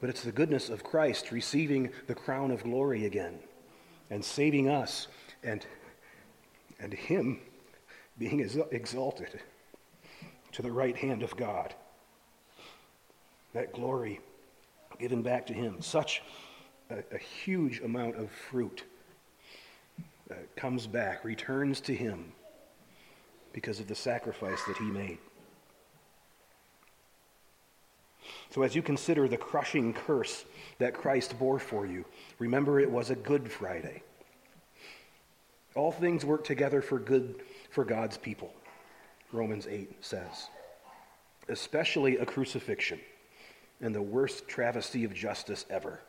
but 0.00 0.10
it's 0.10 0.24
the 0.24 0.32
goodness 0.32 0.68
of 0.68 0.82
Christ 0.82 1.30
receiving 1.30 1.90
the 2.08 2.14
crown 2.14 2.50
of 2.50 2.64
glory 2.64 3.06
again 3.06 3.38
and 4.10 4.24
saving 4.24 4.68
us 4.68 5.06
and, 5.44 5.64
and 6.80 6.92
Him 6.92 7.38
being 8.18 8.40
exalted 8.40 9.40
to 10.50 10.62
the 10.62 10.72
right 10.72 10.96
hand 10.96 11.22
of 11.22 11.36
God. 11.36 11.72
That 13.52 13.72
glory 13.72 14.18
given 14.98 15.22
back 15.22 15.46
to 15.46 15.54
Him. 15.54 15.80
Such 15.82 16.20
a, 16.90 16.98
a 17.14 17.18
huge 17.18 17.78
amount 17.78 18.16
of 18.16 18.28
fruit 18.32 18.82
uh, 20.28 20.34
comes 20.56 20.88
back, 20.88 21.24
returns 21.24 21.80
to 21.82 21.94
Him 21.94 22.32
because 23.52 23.80
of 23.80 23.88
the 23.88 23.94
sacrifice 23.94 24.62
that 24.64 24.76
he 24.76 24.84
made. 24.84 25.18
So, 28.50 28.62
as 28.62 28.74
you 28.74 28.82
consider 28.82 29.28
the 29.28 29.36
crushing 29.36 29.92
curse 29.92 30.44
that 30.78 30.94
Christ 30.94 31.38
bore 31.38 31.58
for 31.58 31.86
you, 31.86 32.04
remember 32.38 32.80
it 32.80 32.90
was 32.90 33.10
a 33.10 33.16
Good 33.16 33.50
Friday. 33.50 34.02
All 35.74 35.92
things 35.92 36.24
work 36.24 36.44
together 36.44 36.82
for 36.82 36.98
good 36.98 37.42
for 37.70 37.84
God's 37.84 38.16
people, 38.16 38.52
Romans 39.32 39.68
8 39.68 40.04
says, 40.04 40.48
especially 41.48 42.16
a 42.18 42.26
crucifixion 42.26 42.98
and 43.80 43.94
the 43.94 44.02
worst 44.02 44.48
travesty 44.48 45.04
of 45.04 45.14
justice 45.14 45.64
ever. 45.70 46.00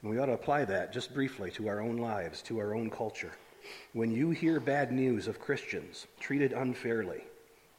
And 0.00 0.10
we 0.10 0.18
ought 0.18 0.26
to 0.26 0.32
apply 0.32 0.64
that 0.66 0.92
just 0.92 1.12
briefly 1.12 1.50
to 1.52 1.68
our 1.68 1.80
own 1.80 1.96
lives, 1.96 2.42
to 2.42 2.58
our 2.58 2.74
own 2.74 2.88
culture. 2.88 3.32
When 3.92 4.10
you 4.10 4.30
hear 4.30 4.60
bad 4.60 4.92
news 4.92 5.28
of 5.28 5.40
Christians 5.40 6.06
treated 6.18 6.52
unfairly, 6.52 7.24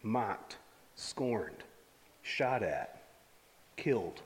mocked, 0.01 0.57
scorned, 0.95 1.63
shot 2.21 2.63
at, 2.63 3.03
killed, 3.77 4.21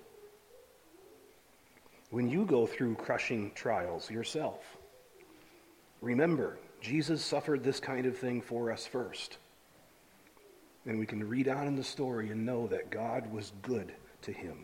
when 2.10 2.30
you 2.30 2.46
go 2.46 2.66
through 2.66 2.96
crushing 2.96 3.52
trials 3.56 4.10
yourself, 4.10 4.78
remember, 6.02 6.58
Jesus 6.82 7.24
suffered 7.24 7.64
this 7.64 7.80
kind 7.80 8.06
of 8.06 8.18
thing 8.18 8.42
for 8.42 8.72
us 8.72 8.86
first. 8.86 9.38
And 10.86 11.00
we 11.00 11.06
can 11.06 11.28
read 11.28 11.50
on 11.50 11.68
in 11.68 11.76
the 11.76 11.84
story 11.84 12.30
and 12.32 12.46
know 12.46 12.68
that 12.68 12.90
God 12.90 13.32
was 13.32 13.52
good 13.62 13.92
to 14.22 14.32
him. 14.32 14.58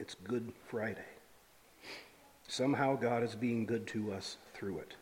It's 0.00 0.16
Good 0.24 0.52
Friday. 0.66 1.04
Somehow 2.48 2.96
God 2.96 3.22
is 3.22 3.36
being 3.36 3.66
good 3.66 3.86
to 3.88 4.12
us 4.12 4.38
through 4.60 4.78
it. 4.78 4.94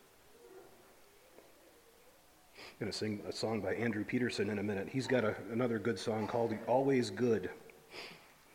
I'm 2.56 2.62
going 2.78 2.92
to 2.92 2.96
sing 2.96 3.20
a 3.28 3.32
song 3.32 3.60
by 3.60 3.74
Andrew 3.74 4.04
Peterson 4.04 4.50
in 4.50 4.60
a 4.60 4.62
minute. 4.62 4.88
He's 4.88 5.08
got 5.08 5.24
a, 5.24 5.34
another 5.50 5.80
good 5.80 5.98
song 5.98 6.28
called 6.28 6.54
Always 6.68 7.10
Good. 7.10 7.50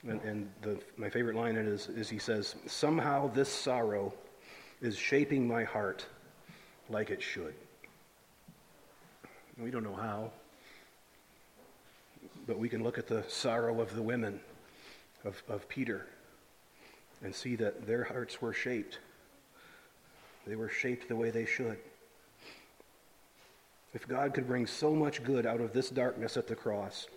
And, 0.08 0.22
and 0.22 0.50
the, 0.62 0.80
my 0.96 1.10
favorite 1.10 1.36
line 1.36 1.58
in 1.58 1.68
it 1.68 1.74
is, 1.74 1.88
is 1.90 2.10
he 2.10 2.20
says, 2.20 2.56
Somehow 2.68 3.30
this 3.34 3.50
sorrow 3.50 4.14
is 4.82 4.98
shaping 4.98 5.46
my 5.46 5.66
heart 5.66 6.06
like 6.90 7.10
it 7.10 7.22
should. 7.22 7.54
We 9.58 9.72
don't 9.72 9.84
know 9.84 9.96
how, 9.96 10.32
but 12.48 12.58
we 12.58 12.70
can 12.70 12.82
look 12.82 12.98
at 12.98 13.08
the 13.08 13.26
sorrow 13.28 13.82
of 13.82 13.94
the 13.94 14.02
women 14.02 14.40
of, 15.26 15.44
of 15.50 15.68
Peter 15.68 16.08
and 17.22 17.36
see 17.36 17.58
that 17.58 17.86
their 17.86 18.06
hearts 18.06 18.42
were 18.42 18.54
shaped. 18.54 19.00
They 20.46 20.56
were 20.56 20.70
shaped 20.70 21.08
the 21.08 21.16
way 21.16 21.30
they 21.30 21.46
should. 21.46 21.78
If 23.94 24.08
God 24.08 24.34
could 24.34 24.48
bring 24.48 24.66
so 24.66 24.96
much 24.96 25.24
good 25.24 25.46
out 25.46 25.62
of 25.62 25.72
this 25.72 25.90
darkness 25.90 26.36
at 26.36 26.48
the 26.48 26.56
cross, 26.56 27.08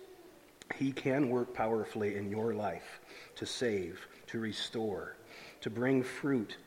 He 0.75 0.91
can 0.91 1.29
work 1.29 1.53
powerfully 1.53 2.15
in 2.15 2.29
your 2.29 2.53
life 2.53 2.99
to 3.35 3.45
save, 3.45 4.07
to 4.27 4.39
restore, 4.39 5.15
to 5.61 5.69
bring 5.69 6.03
fruit 6.03 6.57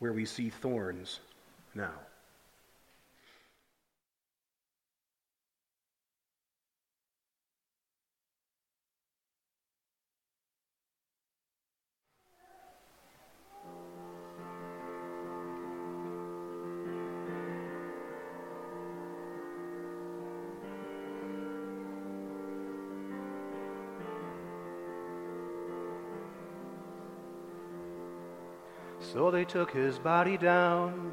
where 0.00 0.12
we 0.12 0.24
see 0.24 0.50
thorns 0.50 1.20
now. 1.74 1.94
So 29.12 29.30
they 29.30 29.44
took 29.44 29.70
his 29.70 29.98
body 29.98 30.38
down. 30.38 31.12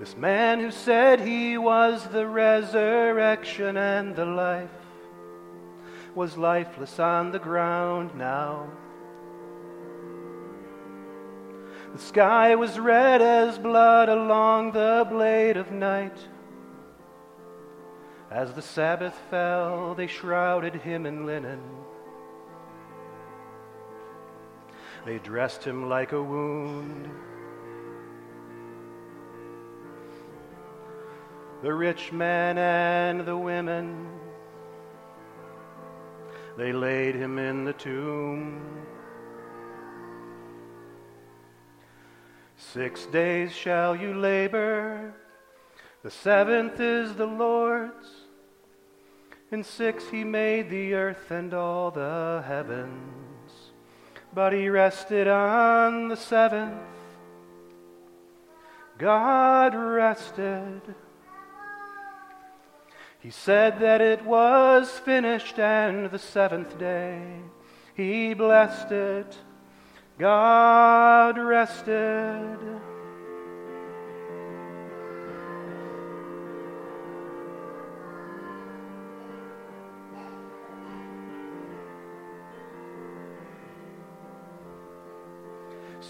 This 0.00 0.16
man 0.16 0.58
who 0.58 0.72
said 0.72 1.20
he 1.20 1.56
was 1.58 2.04
the 2.08 2.26
resurrection 2.26 3.76
and 3.76 4.16
the 4.16 4.24
life 4.24 4.70
was 6.16 6.36
lifeless 6.36 6.98
on 6.98 7.30
the 7.30 7.38
ground 7.38 8.16
now. 8.16 8.68
The 11.92 12.00
sky 12.00 12.56
was 12.56 12.80
red 12.80 13.22
as 13.22 13.60
blood 13.60 14.08
along 14.08 14.72
the 14.72 15.06
blade 15.08 15.56
of 15.56 15.70
night. 15.70 16.18
As 18.28 18.52
the 18.52 18.62
Sabbath 18.62 19.16
fell, 19.30 19.94
they 19.94 20.08
shrouded 20.08 20.74
him 20.74 21.06
in 21.06 21.24
linen. 21.24 21.77
They 25.04 25.18
dressed 25.18 25.64
him 25.64 25.88
like 25.88 26.12
a 26.12 26.22
wound. 26.22 27.08
The 31.62 31.74
rich 31.74 32.12
man 32.12 32.56
and 32.56 33.26
the 33.26 33.36
women, 33.36 34.06
they 36.56 36.72
laid 36.72 37.16
him 37.16 37.38
in 37.38 37.64
the 37.64 37.72
tomb. 37.72 38.60
Six 42.56 43.06
days 43.06 43.52
shall 43.52 43.96
you 43.96 44.14
labor, 44.14 45.14
the 46.02 46.10
seventh 46.10 46.78
is 46.78 47.14
the 47.14 47.26
Lord's. 47.26 48.08
In 49.50 49.64
six 49.64 50.08
he 50.08 50.22
made 50.22 50.70
the 50.70 50.94
earth 50.94 51.30
and 51.30 51.54
all 51.54 51.90
the 51.90 52.44
heavens, 52.46 53.27
but 54.38 54.52
he 54.52 54.68
rested 54.68 55.26
on 55.26 56.06
the 56.06 56.16
seventh. 56.16 56.80
God 58.96 59.74
rested. 59.74 60.80
He 63.18 63.30
said 63.30 63.80
that 63.80 64.00
it 64.00 64.24
was 64.24 64.88
finished, 65.00 65.58
and 65.58 66.08
the 66.12 66.20
seventh 66.20 66.78
day 66.78 67.20
he 67.96 68.32
blessed 68.32 68.92
it. 68.92 69.36
God 70.20 71.36
rested. 71.36 72.58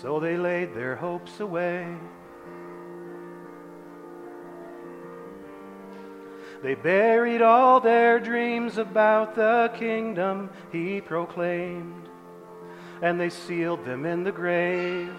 So 0.00 0.20
they 0.20 0.36
laid 0.36 0.74
their 0.74 0.94
hopes 0.94 1.40
away. 1.40 1.92
They 6.62 6.76
buried 6.76 7.42
all 7.42 7.80
their 7.80 8.20
dreams 8.20 8.78
about 8.78 9.34
the 9.34 9.72
kingdom 9.74 10.50
he 10.70 11.00
proclaimed, 11.00 12.08
and 13.02 13.20
they 13.20 13.30
sealed 13.30 13.84
them 13.84 14.06
in 14.06 14.22
the 14.22 14.30
grave. 14.30 15.14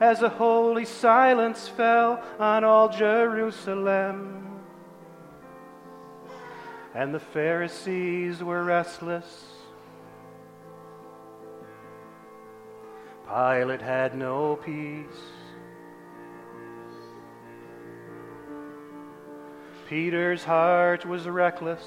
As 0.00 0.20
a 0.20 0.28
holy 0.28 0.84
silence 0.84 1.66
fell 1.66 2.22
on 2.38 2.62
all 2.64 2.90
Jerusalem, 2.90 4.60
and 6.94 7.14
the 7.14 7.20
Pharisees 7.20 8.42
were 8.42 8.64
restless. 8.64 9.57
Pilate 13.28 13.82
had 13.82 14.16
no 14.16 14.56
peace. 14.56 15.20
Peter's 19.86 20.44
heart 20.44 21.04
was 21.04 21.28
reckless. 21.28 21.84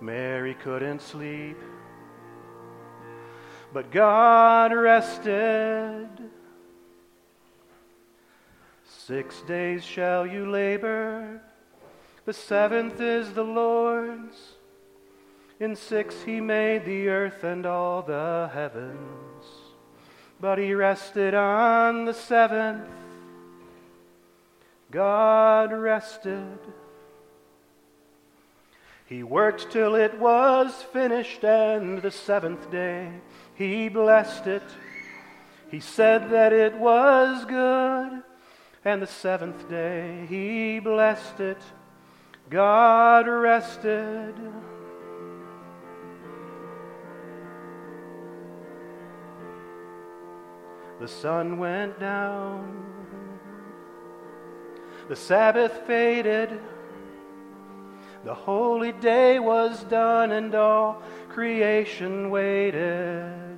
Mary 0.00 0.54
couldn't 0.54 1.00
sleep. 1.00 1.58
But 3.72 3.92
God 3.92 4.72
rested. 4.72 6.08
Six 8.84 9.42
days 9.42 9.84
shall 9.84 10.26
you 10.26 10.50
labor, 10.50 11.40
the 12.24 12.32
seventh 12.32 13.00
is 13.00 13.32
the 13.32 13.44
Lord's. 13.44 14.54
In 15.60 15.76
six 15.76 16.22
he 16.22 16.40
made 16.40 16.86
the 16.86 17.08
earth 17.10 17.44
and 17.44 17.66
all 17.66 18.00
the 18.00 18.48
heavens, 18.50 19.44
but 20.40 20.56
he 20.56 20.72
rested 20.72 21.34
on 21.34 22.06
the 22.06 22.14
seventh. 22.14 22.88
God 24.90 25.70
rested. 25.70 26.58
He 29.04 29.22
worked 29.22 29.70
till 29.70 29.96
it 29.96 30.18
was 30.18 30.82
finished, 30.94 31.44
and 31.44 32.00
the 32.00 32.10
seventh 32.10 32.70
day 32.70 33.10
he 33.54 33.90
blessed 33.90 34.46
it. 34.46 34.62
He 35.70 35.80
said 35.80 36.30
that 36.30 36.54
it 36.54 36.74
was 36.74 37.44
good, 37.44 38.22
and 38.82 39.02
the 39.02 39.06
seventh 39.06 39.68
day 39.68 40.24
he 40.26 40.80
blessed 40.80 41.40
it. 41.40 41.60
God 42.48 43.28
rested. 43.28 44.34
The 51.00 51.08
sun 51.08 51.56
went 51.56 51.98
down. 51.98 52.84
The 55.08 55.16
Sabbath 55.16 55.86
faded. 55.86 56.60
The 58.24 58.34
holy 58.34 58.92
day 58.92 59.38
was 59.38 59.82
done, 59.84 60.30
and 60.32 60.54
all 60.54 61.02
creation 61.30 62.28
waited. 62.28 63.49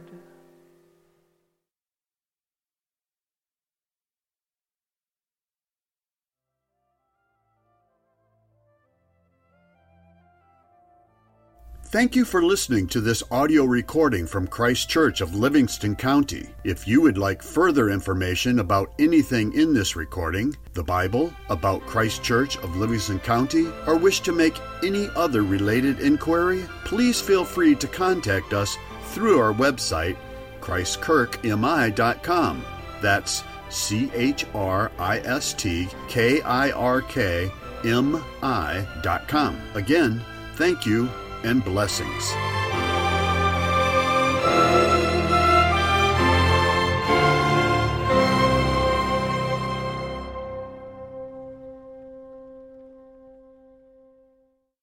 Thank 11.92 12.16
you 12.16 12.24
for 12.24 12.42
listening 12.42 12.86
to 12.86 13.02
this 13.02 13.22
audio 13.30 13.64
recording 13.64 14.26
from 14.26 14.46
Christ 14.46 14.90
Kirk 14.90 15.20
of 15.20 15.34
Livingston 15.34 15.94
County. 15.94 16.48
If 16.64 16.88
you 16.88 17.02
would 17.02 17.18
like 17.18 17.42
further 17.42 17.90
information 17.90 18.60
about 18.60 18.94
anything 18.98 19.52
in 19.52 19.74
this 19.74 19.94
recording, 19.94 20.56
the 20.72 20.82
Bible, 20.82 21.30
about 21.50 21.82
Christ 21.82 22.24
Kirk 22.24 22.54
of 22.64 22.76
Livingston 22.76 23.18
County, 23.18 23.66
or 23.86 23.98
wish 23.98 24.20
to 24.20 24.32
make 24.32 24.58
any 24.82 25.10
other 25.14 25.42
related 25.42 26.00
inquiry, 26.00 26.64
please 26.86 27.20
feel 27.20 27.44
free 27.44 27.74
to 27.74 27.86
contact 27.86 28.54
us 28.54 28.78
through 29.08 29.38
our 29.38 29.52
website, 29.52 30.16
christkirkmi.com. 30.62 32.64
That's 33.02 33.44
C 33.68 34.10
H 34.14 34.46
R 34.54 34.90
I 34.98 35.18
S 35.18 35.52
T 35.52 35.88
K 36.08 36.40
I 36.40 36.70
R 36.70 37.02
K 37.02 37.52
M 37.84 38.24
I.com. 38.42 39.60
Again, 39.74 40.24
thank 40.56 40.86
you 40.86 41.10
and 41.44 41.64
blessings. 41.64 42.71